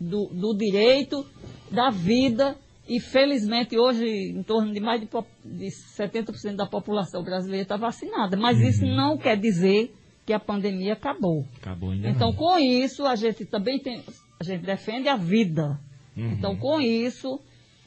[0.00, 1.26] do, do direito,
[1.70, 5.08] da vida, e felizmente hoje em torno de mais de,
[5.44, 5.66] de
[5.98, 8.36] 70% da população brasileira está vacinada.
[8.36, 9.94] Mas isso não quer dizer
[10.26, 11.46] que a pandemia acabou.
[11.56, 12.36] Acabou ainda Então, não.
[12.36, 14.02] com isso, a gente também tem,
[14.38, 15.80] a gente defende a vida.
[16.16, 16.32] Uhum.
[16.32, 17.40] Então, com isso,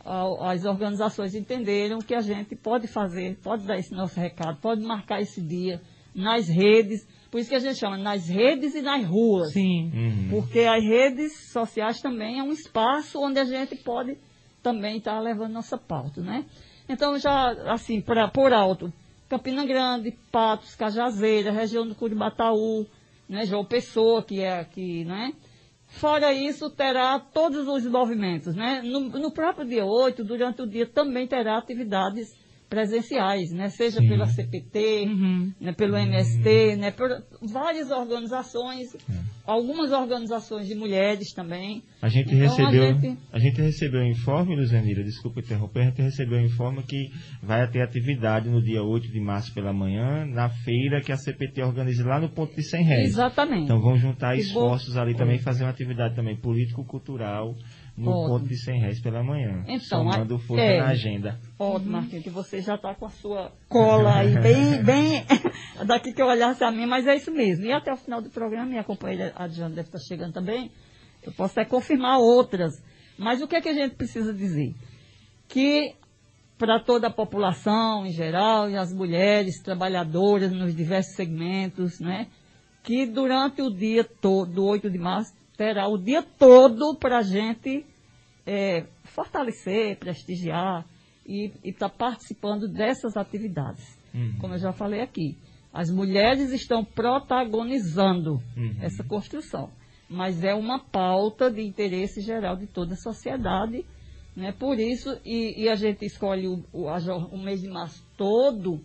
[0.03, 4.81] a- as organizações entenderam que a gente pode fazer, pode dar esse nosso recado, pode
[4.81, 5.79] marcar esse dia
[6.17, 9.53] nas redes, por isso que a gente chama nas redes e nas ruas.
[9.53, 9.91] Sim.
[9.93, 10.27] Uhum.
[10.31, 14.17] Porque as redes sociais também é um espaço onde a gente pode
[14.63, 16.45] também estar levando nossa pauta, né?
[16.89, 18.91] Então, já, assim, pra, por alto,
[19.29, 22.87] Campina Grande, Patos, Cajazeira, região do Curibataú,
[23.29, 25.33] né, João Pessoa, que é aqui, né?
[25.85, 28.81] Fora isso, terá todos os movimentos, né?
[28.83, 32.35] No, no próprio dia 8, durante o dia, também terá atividades
[32.69, 33.69] presenciais, né?
[33.69, 34.07] Seja Sim.
[34.07, 35.51] pela CPT, Uhum.
[35.59, 37.09] né, pelo MST, né, por
[37.41, 38.87] várias organizações,
[39.45, 41.81] algumas organizações de mulheres também.
[42.01, 43.61] A gente Então, recebeu, a a gente- gente...
[43.61, 47.09] recebeu um informe, Luzanira, desculpa interromper, a gente recebeu um informe que
[47.41, 51.63] vai ter atividade no dia 8 de março pela manhã, na feira que a CPT
[51.63, 53.07] organiza lá no ponto de 100 réis.
[53.09, 53.63] Exatamente.
[53.63, 57.55] Então vão juntar Que esforços ali também, fazer uma atividade também político-cultural
[57.97, 58.27] no Ótimo.
[58.27, 59.63] ponto de 100 réis pela manhã.
[59.67, 60.79] Então, somando a- força é.
[60.79, 61.39] na agenda.
[61.57, 65.25] Ótimo, Marquinhos, que você já está com a sua cola aí, bem, bem,
[65.87, 67.65] daqui que eu olhasse a minha, mas é isso mesmo.
[67.65, 70.71] E até o final do programa, minha companheira Adriana deve estar chegando também,
[71.23, 72.73] eu posso até confirmar outras.
[73.17, 74.75] Mas o que é que a gente precisa dizer?
[75.47, 75.95] Que
[76.57, 82.27] para toda a população em geral, e as mulheres trabalhadoras nos diversos segmentos, né?
[82.83, 87.21] Que durante o dia todo, do 8 de março, terá o dia todo para a
[87.23, 87.85] gente
[88.45, 90.85] é, fortalecer, prestigiar
[91.25, 93.97] e estar participando dessas atividades.
[94.13, 94.37] Uhum.
[94.39, 95.35] Como eu já falei aqui,
[95.73, 98.77] as mulheres estão protagonizando Uhum.
[98.81, 99.69] essa construção,
[100.09, 103.85] mas é uma pauta de interesse geral de toda a sociedade.
[104.35, 104.51] Né?
[104.51, 106.97] Por isso, e, e a gente escolhe o, o, a
[107.31, 108.79] o mês de março todo,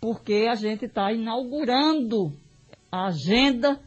[0.00, 2.32] porque a gente está inaugurando
[2.90, 3.80] a agenda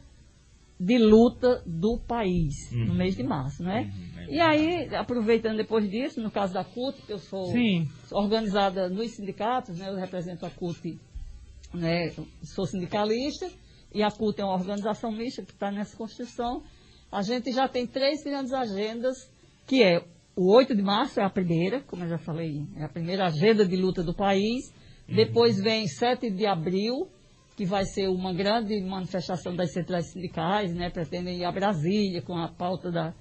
[0.82, 2.94] de luta do país no Uhum.
[2.94, 3.82] mês de março, né?
[4.16, 7.86] Uhum, é E aí, aproveitando depois disso, no caso da CUT, que eu sou Sim.
[8.10, 9.90] organizada nos sindicatos, né?
[9.90, 10.98] Eu represento a CUT,
[11.74, 12.10] né?
[12.42, 13.46] Sou sindicalista,
[13.94, 16.62] e a CUT é uma organização mista que está nessa construção.
[17.12, 19.16] A gente já tem três grandes agendas,
[19.66, 20.02] que é
[20.34, 23.66] o 8 de março é a primeira, como eu já falei, é a primeira agenda
[23.66, 24.72] de luta do país.
[25.06, 27.08] Depois vem 7 de abril,
[27.60, 30.88] que vai ser uma grande manifestação das centrais sindicais, né?
[30.88, 33.12] Pretendem ir a Brasília com a pauta da,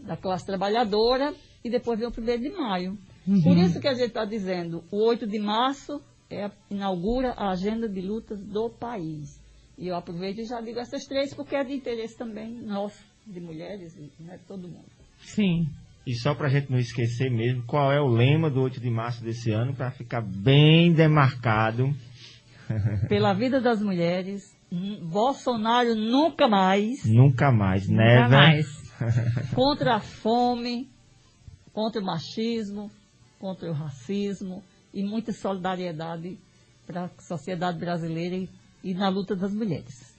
[0.00, 1.34] da classe trabalhadora.
[1.62, 2.96] E depois vem o 1 de maio.
[3.44, 7.86] Por isso que a gente está dizendo, o 8 de março é, inaugura a agenda
[7.86, 9.38] de lutas do país.
[9.76, 13.40] E eu aproveito e já digo essas três porque é de interesse também nosso, de
[13.40, 14.88] mulheres, né, de todo mundo.
[15.18, 15.66] Sim.
[16.06, 18.90] E só para a gente não esquecer mesmo, qual é o lema do 8 de
[18.90, 21.94] março desse ano, para ficar bem demarcado.
[23.08, 24.56] Pela vida das mulheres,
[25.02, 28.30] Bolsonaro nunca mais, Nunca mais, Nunca never.
[28.30, 28.66] mais.
[29.54, 30.88] contra a fome,
[31.72, 32.90] contra o machismo,
[33.38, 34.62] contra o racismo
[34.94, 36.38] e muita solidariedade
[36.86, 38.48] para a sociedade brasileira e,
[38.84, 40.12] e na luta das mulheres.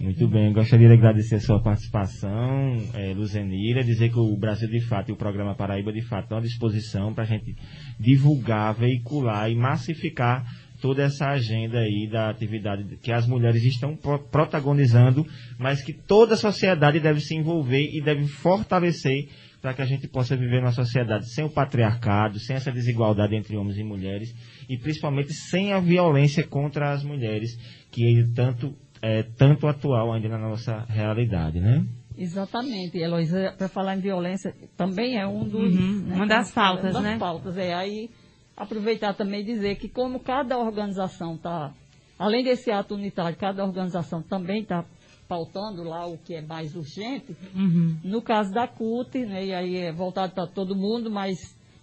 [0.00, 4.80] Muito bem, gostaria de agradecer a sua participação, eh, Luzenira, dizer que o Brasil de
[4.80, 7.54] Fato e o programa Paraíba de Fato estão à disposição para a gente
[7.98, 10.44] divulgar, veicular e massificar
[10.84, 15.24] toda essa agenda aí da atividade que as mulheres estão pro- protagonizando,
[15.58, 19.30] mas que toda a sociedade deve se envolver e deve fortalecer
[19.62, 23.56] para que a gente possa viver numa sociedade sem o patriarcado, sem essa desigualdade entre
[23.56, 24.34] homens e mulheres
[24.68, 27.56] e principalmente sem a violência contra as mulheres,
[27.90, 31.82] que é tanto, é tanto atual ainda na nossa realidade, né?
[32.14, 35.74] Exatamente, Heloísa, para falar em violência, também é um dos.
[35.74, 37.16] Uhum, uma das pautas, das né?
[37.18, 37.72] pautas, é.
[37.72, 38.10] Aí,
[38.56, 41.72] aproveitar também e dizer que, como cada organização está,
[42.18, 44.84] além desse ato unitário, cada organização também está
[45.26, 47.96] pautando lá o que é mais urgente, Uhum.
[48.04, 51.38] no caso da CUT, né, e aí é voltado para todo mundo, mas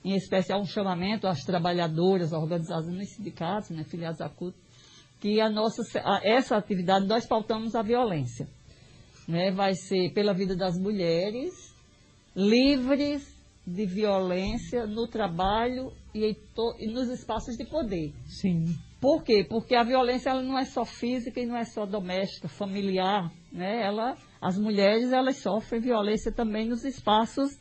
[0.05, 4.55] em especial um chamamento às trabalhadoras organizadas nos sindicatos, né, filiadas à CUT,
[5.19, 8.47] que a nossa, a- essa atividade nós pautamos a violência.
[9.27, 11.73] Né, vai ser pela vida das mulheres,
[12.35, 13.27] livres
[13.65, 18.13] de violência no trabalho e, em to- e nos espaços de poder.
[18.25, 18.65] Sim.
[18.99, 19.45] Por quê?
[19.47, 23.81] Porque a violência ela não é só física e não é só doméstica, familiar, né?
[23.83, 27.59] Ela, as mulheres elas sofrem violência também nos espaços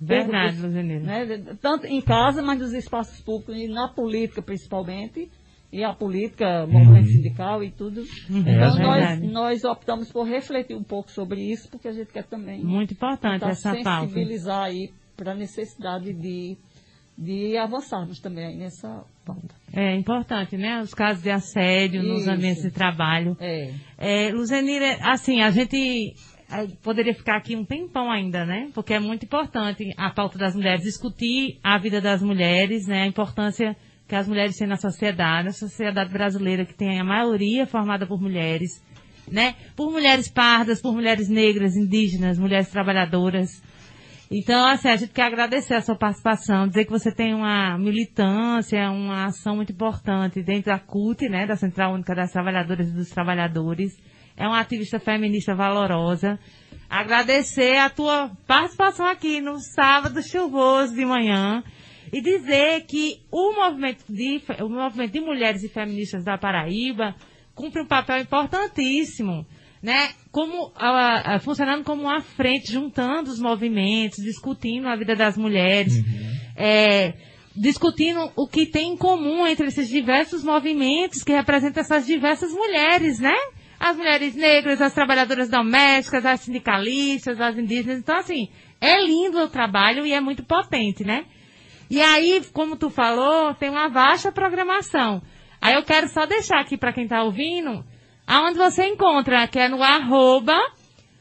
[0.00, 1.56] Verdade, públicos, né?
[1.62, 5.30] Tanto em casa, mas nos espaços públicos e na política principalmente.
[5.72, 8.02] E a política, movimento sindical e tudo.
[8.30, 8.38] Uhum.
[8.40, 12.22] Então, É nós, nós optamos por refletir um pouco sobre isso, porque a gente quer
[12.24, 14.06] também Muito importante essa pauta.
[14.06, 16.56] sensibilizar aí para a necessidade de,
[17.16, 19.54] de avançarmos também nessa pauta.
[19.72, 20.80] É importante, né?
[20.80, 22.30] Os casos de assédio nos Isso.
[22.30, 23.36] ambientes de trabalho.
[23.40, 23.72] É.
[23.98, 26.14] É, Luzenira, assim, a gente
[26.82, 28.70] poderia ficar aqui um tempão ainda, né?
[28.74, 33.02] Porque é muito importante a pauta das mulheres, discutir a vida das mulheres, né?
[33.02, 37.66] A importância que as mulheres têm na sociedade, a sociedade brasileira que tem a maioria
[37.66, 38.82] formada por mulheres,
[39.30, 39.54] né?
[39.74, 43.62] Por mulheres pardas, por mulheres negras, indígenas, mulheres trabalhadoras.
[44.30, 48.90] Então, assim, a gente quer agradecer a sua participação, dizer que você tem uma militância,
[48.90, 53.10] uma ação muito importante dentro da CUT, né, da Central Única das Trabalhadoras e dos
[53.10, 53.96] Trabalhadores.
[54.36, 56.38] É uma ativista feminista valorosa.
[56.88, 61.62] Agradecer a tua participação aqui no sábado chuvoso de manhã
[62.12, 67.14] e dizer que o movimento de, o movimento de mulheres e feministas da Paraíba
[67.54, 69.46] cumpre um papel importantíssimo,
[69.84, 70.08] né?
[70.32, 76.02] Como a- a- funcionando como uma frente, juntando os movimentos, discutindo a vida das mulheres,
[76.56, 77.12] é,
[77.54, 83.20] discutindo o que tem em comum entre esses diversos movimentos que representam essas diversas mulheres,
[83.20, 83.36] né?
[83.78, 87.98] As mulheres negras, as trabalhadoras domésticas, as sindicalistas, as indígenas.
[87.98, 88.48] Então, assim,
[88.80, 91.26] é lindo o trabalho e é muito potente, né?
[91.90, 95.20] E aí, como tu falou, tem uma vasta programação.
[95.60, 97.84] Aí eu quero só deixar aqui para quem está ouvindo,
[98.26, 100.58] aonde você encontra, que é no arroba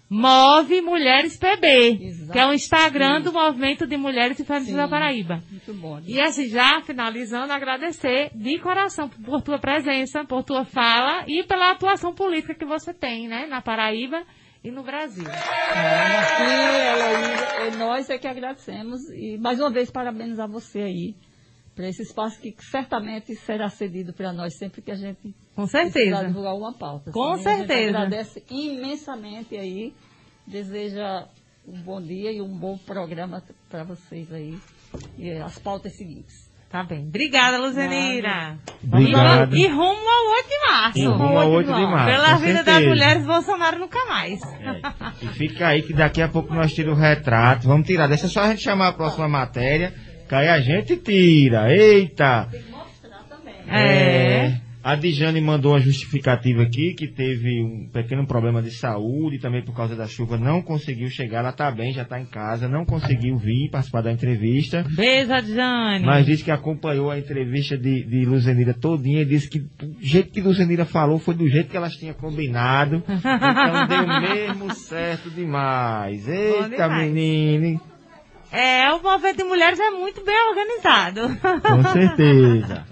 [0.09, 2.31] Move Mulheres PB, Exato.
[2.31, 5.41] que é o Instagram do Movimento de Mulheres e Feministas da Paraíba.
[5.49, 5.99] Muito bom.
[6.05, 11.71] E assim, já finalizando, agradecer de coração por tua presença, por tua fala e pela
[11.71, 14.23] atuação política que você tem, né, na Paraíba
[14.63, 15.25] e no Brasil.
[15.27, 21.15] É, Heloísa, é, nós é que agradecemos e mais uma vez parabenizar você aí
[21.75, 25.91] para esse espaço que certamente será cedido para nós sempre que a gente Com precisar
[25.91, 26.27] certeza.
[26.27, 27.11] divulgar uma pauta.
[27.11, 27.89] Com A gente certeza.
[27.97, 29.93] agradece imensamente aí,
[30.45, 31.25] deseja
[31.67, 34.57] um bom dia e um bom programa para vocês aí
[35.17, 36.51] e as pautas seguintes.
[36.69, 37.05] Tá bem.
[37.07, 38.57] Obrigada, Luzenira.
[38.83, 39.55] Obrigado.
[39.55, 40.97] E rumo ao 8 de março.
[40.99, 42.05] E rumo ao 8 de março.
[42.07, 44.39] Pela com vida das mulheres, Bolsonaro nunca mais.
[45.21, 47.67] E fica aí que daqui a pouco nós tiramos o retrato.
[47.67, 48.07] Vamos tirar.
[48.07, 49.93] Deixa só a gente chamar a próxima matéria.
[50.27, 51.73] Que aí a gente tira.
[51.73, 52.49] Eita!
[53.67, 54.63] É.
[54.83, 59.73] A Dijane mandou uma justificativa aqui que teve um pequeno problema de saúde também por
[59.73, 61.39] causa da chuva, não conseguiu chegar.
[61.39, 64.85] Ela tá bem, já tá em casa, não conseguiu vir participar da entrevista.
[64.89, 66.05] Beijo, Jane.
[66.05, 70.33] Mas disse que acompanhou a entrevista de, de Luzenira todinha e disse que do jeito
[70.33, 73.01] que Luzenira falou foi do jeito que elas tinham combinado.
[73.33, 76.27] Então deu mesmo certo demais.
[76.27, 77.92] Eita, demais.
[78.53, 81.21] É, o movimento de mulheres é muito bem organizado.
[81.41, 82.85] Com certeza.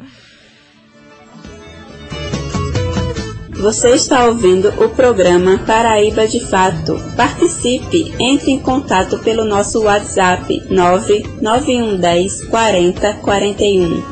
[3.51, 6.99] Você está ouvindo o programa Paraíba de Fato.
[7.15, 14.03] Participe, entre em contato pelo nosso WhatsApp 99110 40 41.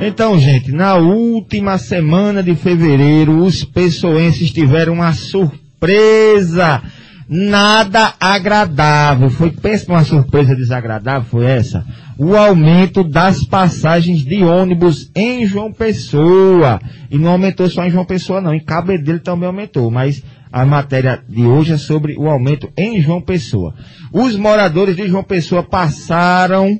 [0.00, 6.82] Então, gente, na última semana de fevereiro, os pessoenses tiveram uma surpresa
[7.28, 9.30] nada agradável.
[9.30, 11.84] Foi, pensa uma surpresa desagradável, foi essa?
[12.18, 16.80] O aumento das passagens de ônibus em João Pessoa.
[17.10, 18.54] E não aumentou só em João Pessoa, não.
[18.54, 20.22] Em Cabedelo também aumentou, mas
[20.52, 23.74] a matéria de hoje é sobre o aumento em João Pessoa.
[24.12, 26.78] Os moradores de João Pessoa passaram,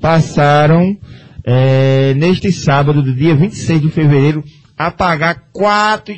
[0.00, 0.96] passaram,
[1.42, 4.44] é, neste sábado, do dia 26 de fevereiro,
[4.76, 5.62] a pagar R$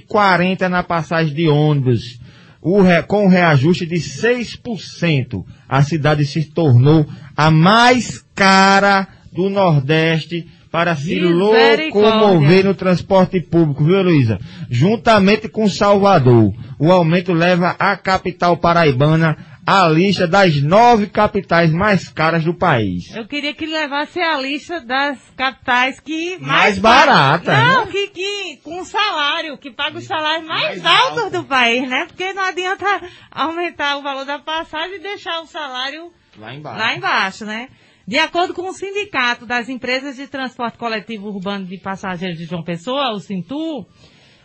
[0.08, 2.18] 4,40 na passagem de ônibus
[2.66, 7.06] o, com o reajuste de 6%, a cidade se tornou
[7.36, 14.40] a mais cara do Nordeste para se locomover no transporte público, viu, Luísa?
[14.68, 16.52] Juntamente com Salvador.
[16.76, 19.36] O aumento leva a capital paraibana
[19.66, 23.12] a lista das nove capitais mais caras do país.
[23.12, 27.52] Eu queria que levasse a lista das capitais que mais, mais barata.
[27.52, 27.90] Não, né?
[27.90, 31.38] que, que com salário, que paga os salários mais, mais altos alto.
[31.38, 32.06] do país, né?
[32.06, 32.86] Porque não adianta
[33.28, 37.68] aumentar o valor da passagem e deixar o salário lá embaixo, lá embaixo né?
[38.06, 42.62] De acordo com o Sindicato das Empresas de Transporte Coletivo Urbano de Passageiros de João
[42.62, 43.84] Pessoa, o Sintu,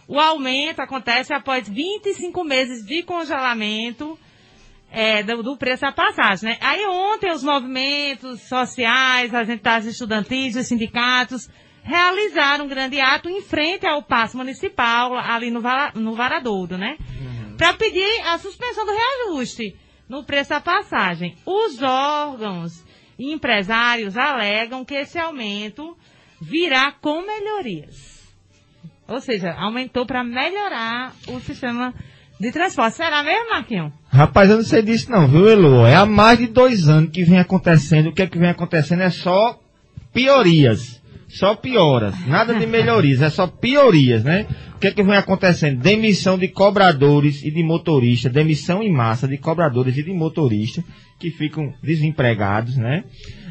[0.07, 4.17] o aumento acontece após 25 meses de congelamento
[4.91, 6.57] é, do, do, preço da passagem, né?
[6.59, 11.49] Aí ontem os movimentos sociais, as entidades estudantis, os sindicatos,
[11.81, 15.61] realizaram um grande ato em frente ao passo municipal, ali no,
[15.95, 16.97] no Varadouro, né?
[16.99, 17.55] Uhum.
[17.57, 19.75] Para pedir a suspensão do reajuste
[20.09, 21.37] no preço da passagem.
[21.45, 22.83] Os órgãos
[23.17, 25.97] e empresários alegam que esse aumento
[26.41, 28.21] virá com melhorias.
[29.07, 31.93] Ou seja, aumentou para melhorar o sistema
[32.39, 32.97] de transporte.
[32.97, 34.00] Será mesmo, Marquinhos?
[34.11, 35.85] Rapaz, eu não sei disso não, viu, Elo?
[35.85, 38.09] É há mais de dois anos que vem acontecendo.
[38.09, 39.57] O que é que vem acontecendo é só
[40.13, 41.01] piorias.
[41.29, 42.13] Só pioras.
[42.27, 44.45] Nada de melhorias, é só piorias, né?
[44.75, 45.79] O que é que vem acontecendo?
[45.79, 50.83] Demissão de cobradores e de motoristas, demissão em massa de cobradores e de motoristas
[51.17, 53.05] que ficam desempregados, né?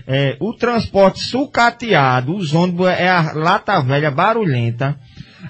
[0.06, 4.98] É, o transporte sucateado, os ônibus é a lata velha barulhenta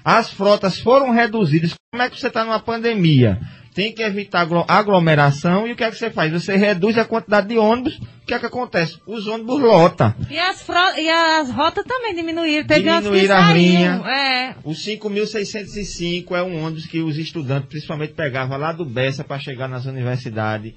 [0.04, 1.74] as frotas foram reduzidas.
[1.92, 3.38] Como é que você está numa pandemia?
[3.75, 6.33] Tem que evitar aglomeração e o que é que você faz?
[6.33, 8.99] Você reduz a quantidade de ônibus, o que é que acontece?
[9.07, 10.12] Os ônibus lotam.
[10.29, 10.66] E as,
[10.99, 14.03] e as rotas também diminuíram, teve diminuíram a linha.
[14.07, 14.55] É.
[14.64, 19.68] O 5.605 é um ônibus que os estudantes principalmente pegavam lá do Bessa para chegar
[19.68, 20.75] nas universidades.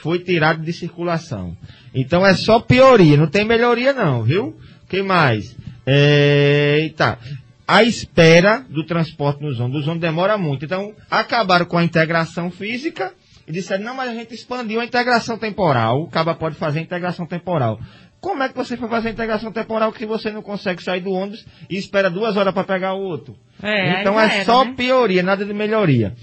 [0.00, 1.56] Foi tirado de circulação.
[1.92, 4.56] Então é só pioria, não tem melhoria não, viu?
[4.88, 5.54] que mais?
[5.86, 7.18] É, tá
[7.68, 9.82] a espera do transporte nos ônibus.
[9.82, 10.64] Os ônibus demora muito.
[10.64, 13.12] Então, acabaram com a integração física
[13.46, 16.00] e disseram, não, mas a gente expandiu a integração temporal.
[16.00, 17.78] O Caba pode fazer a integração temporal.
[18.22, 21.12] Como é que você vai fazer a integração temporal que você não consegue sair do
[21.12, 23.36] ônibus e espera duas horas para pegar o outro?
[23.62, 24.72] É, então é era, só né?
[24.74, 26.14] pioria, nada de melhoria.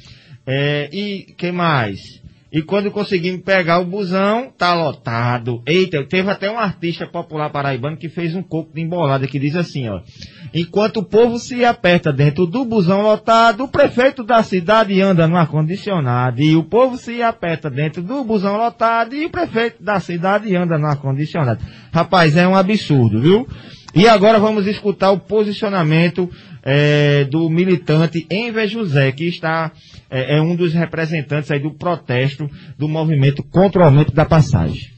[0.47, 2.21] É, e que mais?
[2.51, 5.61] E quando conseguimos pegar o busão, tá lotado.
[5.67, 9.55] Eita, teve até um artista popular paraibano que fez um coco de embolada que diz
[9.55, 10.01] assim, ó.
[10.57, 15.35] Enquanto o povo se aperta dentro do busão lotado, o prefeito da cidade anda no
[15.35, 16.41] ar-condicionado.
[16.41, 20.77] E o povo se aperta dentro do busão lotado e o prefeito da cidade anda
[20.77, 21.61] no ar-condicionado.
[21.93, 23.45] Rapaz, é um absurdo, viu?
[23.93, 26.29] E agora vamos escutar o posicionamento
[26.63, 29.73] é, do militante Enver José, que está
[30.09, 34.89] é, é, um dos representantes aí do protesto do movimento contra o aumento da passagem.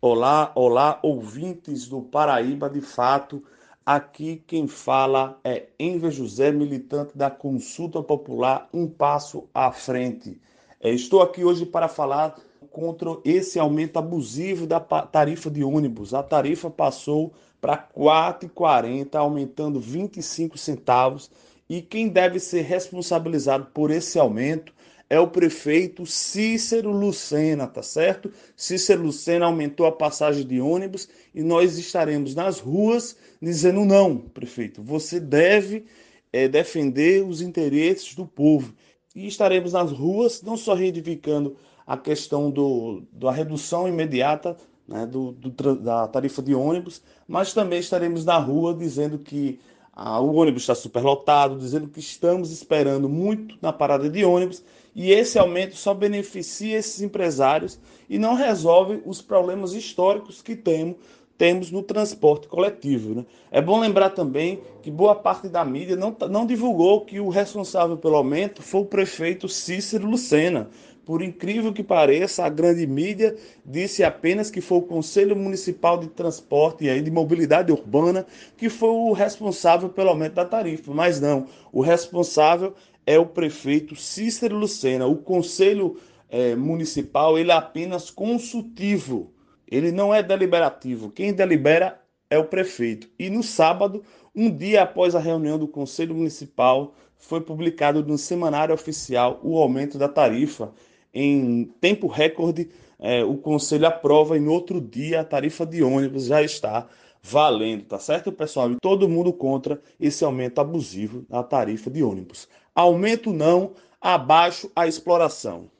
[0.00, 3.42] Olá, olá, ouvintes do Paraíba de Fato.
[3.86, 10.40] Aqui quem fala é Enver José, militante da Consulta Popular Um Passo à Frente.
[10.80, 12.36] É, estou aqui hoje para falar
[12.72, 16.14] contra esse aumento abusivo da tarifa de ônibus.
[16.14, 21.30] A tarifa passou para R$ 4,40, aumentando 25 centavos.
[21.70, 24.74] E quem deve ser responsabilizado por esse aumento
[25.08, 28.32] é o prefeito Cícero Lucena, tá certo?
[28.56, 34.82] Cícero Lucena aumentou a passagem de ônibus e nós estaremos nas ruas dizendo não, prefeito,
[34.82, 35.84] você deve
[36.32, 38.74] é, defender os interesses do povo.
[39.14, 45.32] E estaremos nas ruas não só reivindicando a questão do, da redução imediata né, do,
[45.32, 49.60] do, da tarifa de ônibus, mas também estaremos na rua dizendo que
[49.92, 54.62] ah, o ônibus está superlotado, dizendo que estamos esperando muito na parada de ônibus
[54.96, 57.78] e esse aumento só beneficia esses empresários
[58.08, 60.96] e não resolve os problemas históricos que temos
[61.36, 63.14] temos no transporte coletivo.
[63.14, 63.26] Né?
[63.50, 67.96] É bom lembrar também que boa parte da mídia não, não divulgou que o responsável
[67.96, 70.70] pelo aumento foi o prefeito Cícero Lucena.
[71.04, 76.08] Por incrível que pareça, a grande mídia disse apenas que foi o Conselho Municipal de
[76.08, 78.26] Transporte e de Mobilidade Urbana
[78.56, 80.92] que foi o responsável pelo aumento da tarifa.
[80.92, 82.74] Mas não, o responsável
[83.06, 85.06] é o prefeito Cícero Lucena.
[85.06, 85.96] O Conselho
[86.28, 89.32] é, Municipal ele é apenas consultivo
[89.68, 91.10] ele não é deliberativo.
[91.10, 92.00] Quem delibera
[92.30, 93.08] é o prefeito.
[93.18, 94.02] E no sábado,
[94.34, 99.98] um dia após a reunião do Conselho Municipal, foi publicado no Semanário Oficial o aumento
[99.98, 100.72] da tarifa.
[101.12, 106.26] Em tempo recorde, é, o Conselho aprova e no outro dia a tarifa de ônibus
[106.26, 106.86] já está
[107.22, 108.70] valendo, tá certo, pessoal?
[108.70, 112.48] E todo mundo contra esse aumento abusivo da tarifa de ônibus.
[112.76, 113.72] Aumento não,
[114.02, 115.70] abaixo a exploração.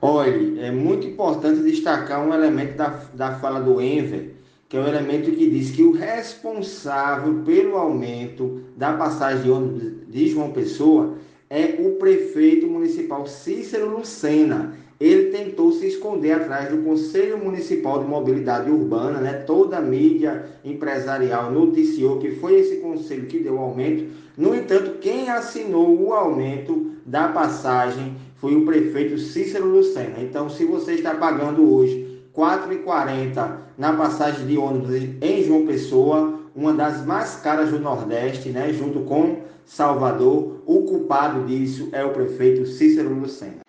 [0.00, 4.36] Olha, é muito importante destacar um elemento da, da fala do Enver,
[4.70, 10.08] que é o elemento que diz que o responsável pelo aumento da passagem de ônibus
[10.08, 11.18] de João Pessoa
[11.50, 14.74] é o prefeito municipal Cícero Lucena.
[14.98, 19.32] Ele tentou se esconder atrás do Conselho Municipal de Mobilidade Urbana, né?
[19.46, 24.06] Toda a mídia empresarial noticiou que foi esse conselho que deu o aumento.
[24.38, 30.18] No entanto, quem assinou o aumento da passagem foi o prefeito Cícero Lucena.
[30.18, 36.40] Então, se você está pagando hoje R$ 4,40 na passagem de ônibus em João Pessoa,
[36.54, 42.12] uma das mais caras do Nordeste, né, junto com Salvador, o culpado disso é o
[42.12, 43.65] prefeito Cícero Lucena.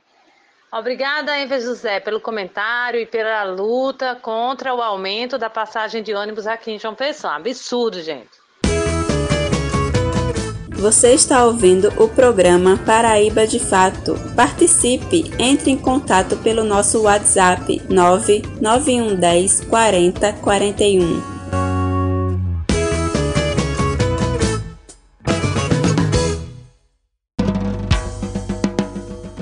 [0.71, 6.45] Obrigada, Eva José, pelo comentário e pela luta contra o aumento da passagem de ônibus
[6.45, 7.35] aqui em João Pessoa.
[7.35, 8.29] Absurdo, gente.
[10.71, 14.13] Você está ouvindo o programa Paraíba de Fato.
[14.35, 21.37] Participe, entre em contato pelo nosso WhatsApp 99110 40 41.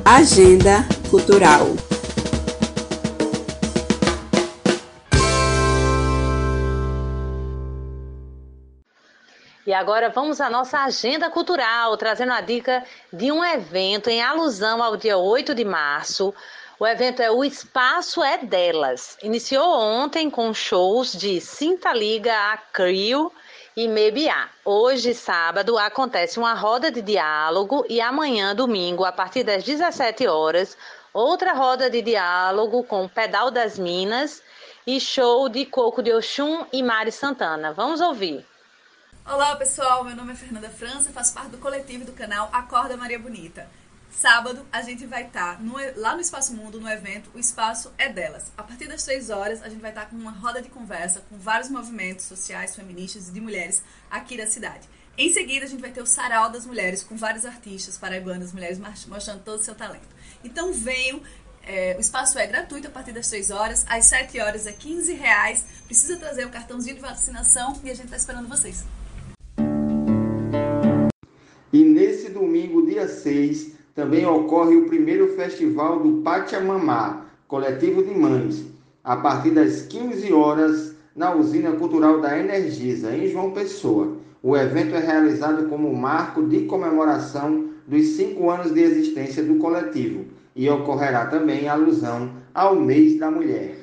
[0.05, 0.85] Agenda
[1.15, 1.67] Cultural
[9.65, 14.83] E agora vamos à nossa agenda cultural, trazendo a dica de um evento em alusão
[14.83, 16.33] ao dia 8 de março.
[16.77, 19.17] O evento é O Espaço é Delas.
[19.23, 23.31] Iniciou ontem com shows de Cinta Liga, Acrio
[23.75, 24.49] e Mebiá.
[24.63, 30.77] Hoje, sábado, acontece uma roda de diálogo e amanhã, domingo, a partir das 17 horas,
[31.15, 34.43] outra roda de diálogo com Pedal das Minas
[34.85, 37.71] e show de Coco de Oxum e Mari Santana.
[37.71, 38.45] Vamos ouvir.
[39.25, 43.17] Olá pessoal, meu nome é Fernanda França, faço parte do coletivo do canal Acorda Maria
[43.17, 43.65] Bonita.
[44.11, 47.93] Sábado a gente vai estar tá no, lá no Espaço Mundo, no evento O Espaço
[47.97, 48.51] é Delas.
[48.57, 51.23] A partir das 3 horas a gente vai estar tá com uma roda de conversa
[51.29, 54.89] com vários movimentos sociais, feministas e de mulheres aqui da cidade.
[55.17, 58.77] Em seguida a gente vai ter o Sarau das Mulheres com vários artistas paraibanas, mulheres
[59.07, 60.14] mostrando todo o seu talento.
[60.43, 61.21] Então venham,
[61.63, 65.13] é, o espaço é gratuito a partir das 3 horas, às 7 horas é 15
[65.13, 65.65] reais.
[65.85, 68.85] Precisa trazer o cartãozinho de vacinação e a gente está esperando vocês.
[71.73, 78.63] E nesse domingo, dia 6, também ocorre o primeiro festival do Pachamamá, coletivo de mães,
[79.03, 84.17] a partir das 15 horas na Usina Cultural da Energisa, em João Pessoa.
[84.43, 90.25] O evento é realizado como marco de comemoração dos cinco anos de existência do coletivo
[90.55, 93.77] e ocorrerá também alusão ao mês da mulher.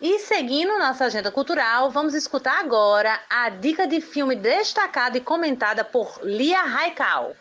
[0.00, 5.84] E seguindo nossa agenda cultural, vamos escutar agora a dica de filme destacada e comentada
[5.84, 7.36] por Lia Raikal.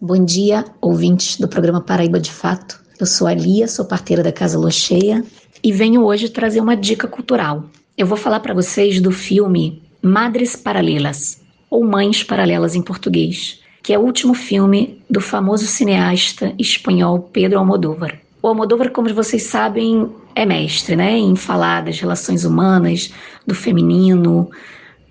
[0.00, 2.82] Bom dia, ouvintes do programa Paraíba de Fato.
[2.98, 5.24] Eu sou a Lia, sou parteira da Casa Locheia
[5.62, 7.64] e venho hoje trazer uma dica cultural.
[7.96, 13.92] Eu vou falar para vocês do filme Madres Paralelas, ou Mães Paralelas em português, que
[13.92, 18.18] é o último filme do famoso cineasta espanhol Pedro Almodóvar.
[18.40, 23.12] O Almodóvar, como vocês sabem, é mestre né, em falar das relações humanas,
[23.46, 24.50] do feminino,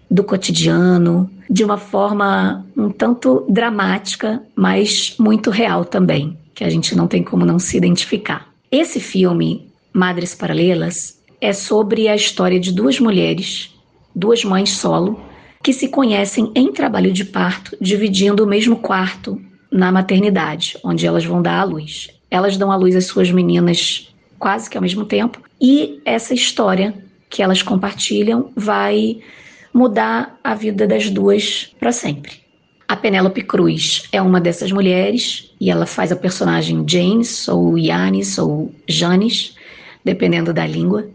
[0.09, 6.95] do cotidiano, de uma forma um tanto dramática, mas muito real também, que a gente
[6.95, 8.49] não tem como não se identificar.
[8.71, 13.73] Esse filme, Madres Paralelas, é sobre a história de duas mulheres,
[14.15, 15.19] duas mães solo,
[15.63, 19.39] que se conhecem em trabalho de parto, dividindo o mesmo quarto
[19.71, 22.09] na maternidade, onde elas vão dar à luz.
[22.29, 26.95] Elas dão à luz as suas meninas quase que ao mesmo tempo, e essa história
[27.29, 29.19] que elas compartilham vai
[29.71, 32.41] mudar a vida das duas para sempre.
[32.87, 38.37] A Penélope Cruz é uma dessas mulheres e ela faz a personagem James, ou Yanis,
[38.37, 39.55] ou Janis,
[40.03, 41.07] dependendo da língua.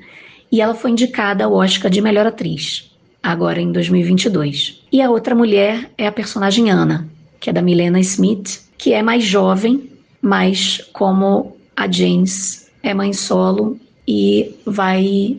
[0.50, 2.95] E ela foi indicada ao Oscar de melhor atriz,
[3.26, 4.82] agora em 2022.
[4.92, 7.08] E a outra mulher é a personagem Ana,
[7.40, 9.90] que é da Milena Smith, que é mais jovem,
[10.22, 15.38] mas como a James é mãe solo e vai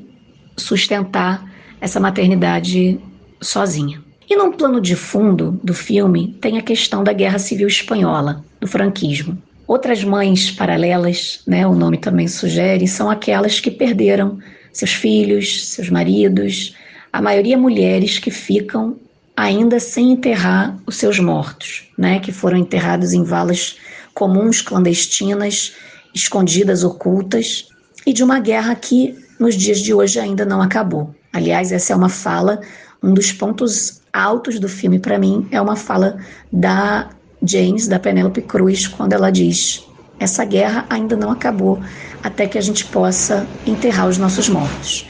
[0.58, 3.00] sustentar essa maternidade
[3.40, 4.04] sozinha.
[4.30, 8.68] E no plano de fundo do filme tem a questão da Guerra Civil Espanhola, do
[8.68, 9.38] franquismo.
[9.66, 14.40] Outras mães paralelas, né, o nome também sugere, são aquelas que perderam
[14.74, 16.76] seus filhos, seus maridos,
[17.12, 18.98] a maioria mulheres que ficam
[19.36, 23.78] ainda sem enterrar os seus mortos, né, que foram enterrados em valas
[24.14, 25.74] comuns clandestinas,
[26.14, 27.70] escondidas, ocultas,
[28.06, 31.14] e de uma guerra que nos dias de hoje ainda não acabou.
[31.32, 32.60] Aliás, essa é uma fala,
[33.04, 36.18] um dos pontos altos do filme para mim é uma fala
[36.52, 37.10] da
[37.44, 39.86] James, da Penélope Cruz, quando ela diz:
[40.20, 41.80] essa guerra ainda não acabou
[42.24, 45.08] até que a gente possa enterrar os nossos mortos.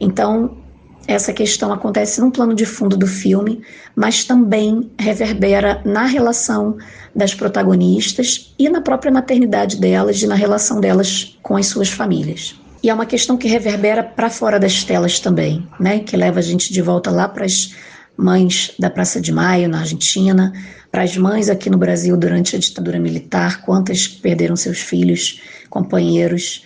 [0.00, 0.56] Então,
[1.06, 3.62] essa questão acontece num plano de fundo do filme,
[3.94, 6.76] mas também reverbera na relação
[7.14, 12.58] das protagonistas e na própria maternidade delas e na relação delas com as suas famílias.
[12.82, 16.00] E é uma questão que reverbera para fora das telas também, né?
[16.00, 17.74] Que leva a gente de volta lá para as
[18.16, 20.52] mães da Praça de Maio, na Argentina,
[20.90, 26.64] para as mães aqui no Brasil durante a ditadura militar, quantas perderam seus filhos, companheiros,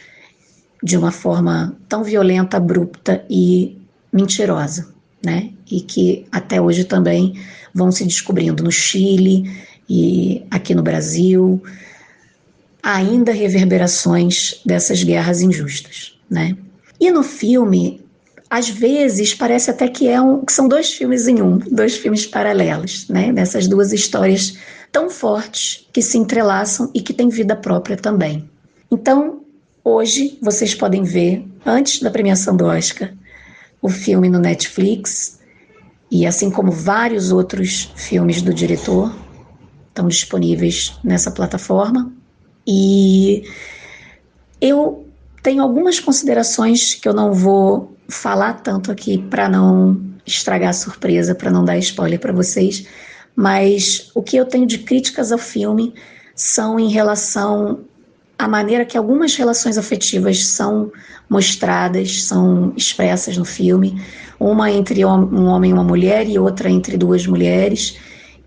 [0.82, 3.79] de uma forma tão violenta, abrupta e
[4.12, 4.88] mentirosa,
[5.24, 5.50] né?
[5.70, 7.38] E que até hoje também
[7.74, 9.50] vão se descobrindo no Chile
[9.88, 11.62] e aqui no Brasil,
[12.82, 16.56] ainda reverberações dessas guerras injustas, né?
[16.98, 18.00] E no filme,
[18.48, 22.26] às vezes parece até que, é um, que são dois filmes em um, dois filmes
[22.26, 23.32] paralelos, né?
[23.32, 24.56] Dessas duas histórias
[24.90, 28.48] tão fortes que se entrelaçam e que têm vida própria também.
[28.90, 29.42] Então,
[29.84, 33.12] hoje vocês podem ver, antes da premiação do Oscar,
[33.82, 35.40] o filme no Netflix,
[36.10, 39.14] e assim como vários outros filmes do diretor
[39.88, 42.12] estão disponíveis nessa plataforma.
[42.66, 43.44] E
[44.60, 45.06] eu
[45.42, 51.34] tenho algumas considerações que eu não vou falar tanto aqui para não estragar a surpresa,
[51.34, 52.86] para não dar spoiler para vocês,
[53.34, 55.94] mas o que eu tenho de críticas ao filme
[56.34, 57.80] são em relação
[58.40, 60.90] à maneira que algumas relações afetivas são
[61.28, 64.00] mostradas, são expressas no filme,
[64.38, 67.98] uma entre um homem e uma mulher e outra entre duas mulheres,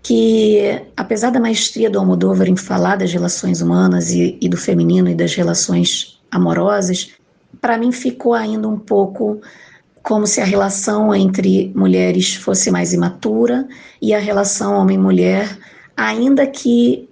[0.02, 5.08] que apesar da maestria do Almodóvar em falar das relações humanas e, e do feminino
[5.08, 7.12] e das relações amorosas,
[7.60, 9.40] para mim ficou ainda um pouco
[10.02, 13.66] como se a relação entre mulheres fosse mais imatura
[14.02, 15.56] e a relação homem-mulher,
[15.96, 17.08] ainda que,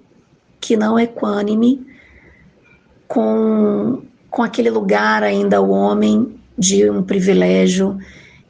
[0.61, 1.92] que não equânime,
[3.13, 4.01] com,
[4.31, 7.99] com aquele lugar ainda o homem de um privilégio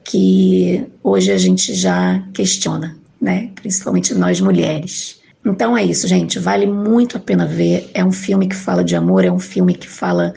[0.05, 3.51] que hoje a gente já questiona, né?
[3.57, 5.21] Principalmente nós mulheres.
[5.45, 6.39] Então é isso, gente.
[6.39, 7.91] Vale muito a pena ver.
[7.93, 10.33] É um filme que fala de amor, é um filme que fala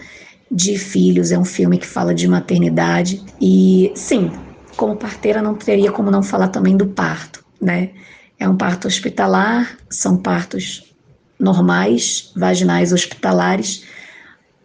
[0.52, 3.22] de filhos, é um filme que fala de maternidade.
[3.40, 4.32] E sim,
[4.76, 7.92] como parteira não teria como não falar também do parto, né?
[8.40, 10.96] É um parto hospitalar, são partos
[11.40, 13.84] normais, vaginais hospitalares,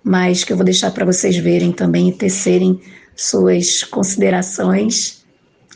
[0.02, 2.80] mas que eu vou deixar para vocês verem também e tecerem
[3.14, 5.24] suas considerações.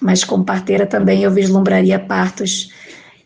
[0.01, 2.73] Mas como parteira também eu vislumbraria partos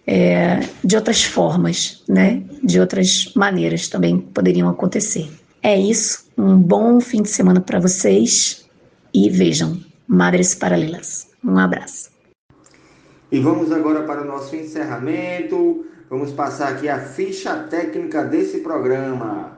[0.06, 2.42] é, de outras formas, né?
[2.62, 5.30] De outras maneiras também poderiam acontecer.
[5.62, 6.26] É isso.
[6.36, 8.66] Um bom fim de semana para vocês
[9.12, 11.28] e vejam Madres Paralelas.
[11.44, 12.10] Um abraço.
[13.30, 15.84] E vamos agora para o nosso encerramento.
[16.08, 19.57] Vamos passar aqui a ficha técnica desse programa.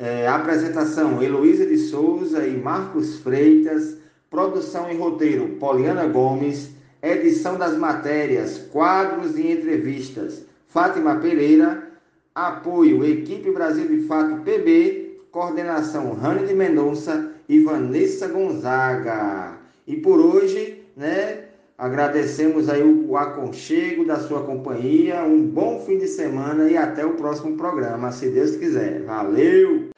[0.00, 3.98] É, apresentação: Heloísa de Souza e Marcos Freitas.
[4.30, 6.70] Produção e roteiro: Poliana Gomes.
[7.02, 11.90] Edição das matérias, quadros e entrevistas: Fátima Pereira.
[12.34, 19.58] Apoio: Equipe Brasil de Fato PB coordenação Rani de Mendonça e Vanessa Gonzaga.
[19.86, 21.44] E por hoje, né,
[21.78, 27.14] agradecemos aí o aconchego da sua companhia, um bom fim de semana e até o
[27.14, 29.02] próximo programa, se Deus quiser.
[29.02, 29.89] Valeu!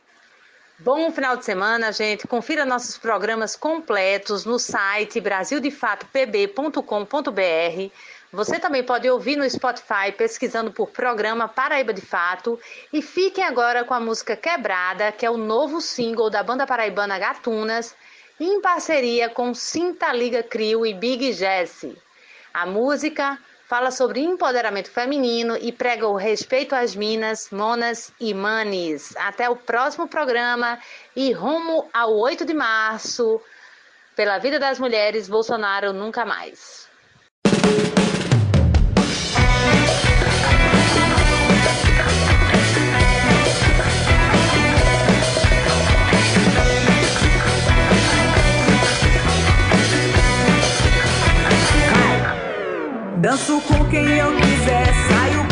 [0.84, 2.26] Bom final de semana, gente.
[2.26, 7.92] Confira nossos programas completos no site brasildefatoPB.com.br
[8.32, 12.58] você também pode ouvir no Spotify pesquisando por programa Paraíba de Fato.
[12.90, 17.18] E fiquem agora com a música Quebrada, que é o novo single da banda paraibana
[17.18, 17.94] Gatunas,
[18.40, 21.94] em parceria com Cinta Liga Crio e Big Jesse.
[22.54, 23.38] A música
[23.72, 29.16] fala sobre empoderamento feminino e prega o respeito às minas, monas e manes.
[29.16, 30.78] Até o próximo programa
[31.16, 33.40] e rumo ao 8 de março.
[34.14, 36.86] Pela vida das mulheres, Bolsonaro nunca mais.
[53.22, 55.46] Danço com quem eu quiser, saio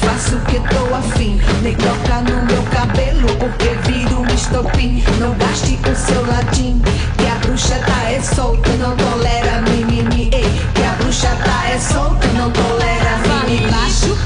[0.00, 5.02] Faço o que tô afim, nem toca no meu cabelo, porque viro um estopim.
[5.18, 6.82] Não gaste o seu latim,
[7.18, 10.30] que a bruxa tá é solta, não tolera mimimi.
[10.32, 13.70] Ei, que a bruxa tá é solta, não tolera mimimi.
[13.70, 14.16] baixo,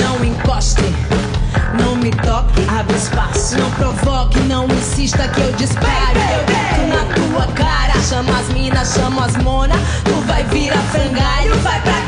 [0.00, 0.82] não encoste.
[1.80, 3.56] Não me toque, abre espaço.
[3.56, 6.18] Não provoque, não insista que eu dispare.
[6.34, 7.92] Eu grito na tua cara.
[8.08, 9.74] Chama as minas, chama as mona.
[10.04, 12.01] Tu vai virar frangalho, vai pra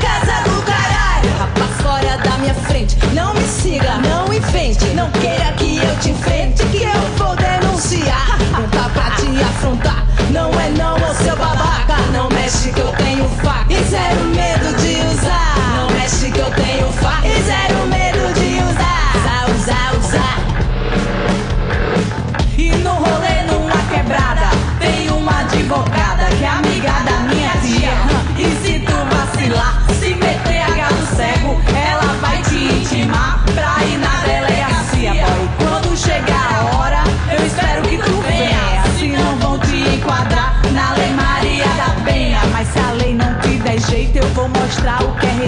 [5.05, 8.39] Não queira que eu te enfrente, que eu vou denunciar.
[8.53, 11.99] Não tá pra te afrontar, não é não, ô seu babaca.
[12.11, 13.71] Não mexe que eu tenho faca.
[13.71, 14.34] E zero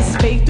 [0.07, 0.46] space.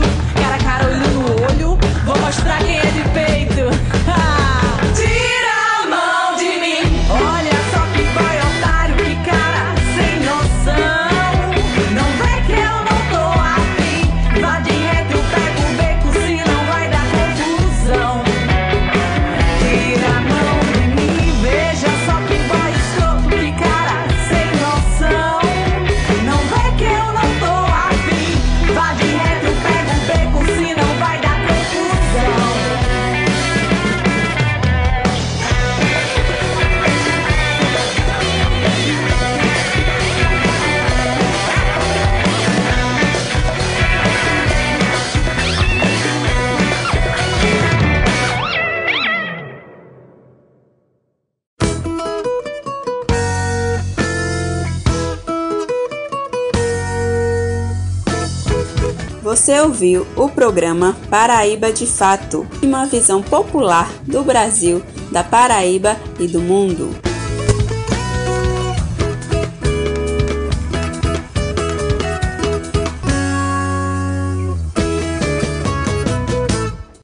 [59.66, 66.40] Ouviu o programa Paraíba de Fato, uma visão popular do Brasil, da Paraíba e do
[66.40, 67.15] mundo.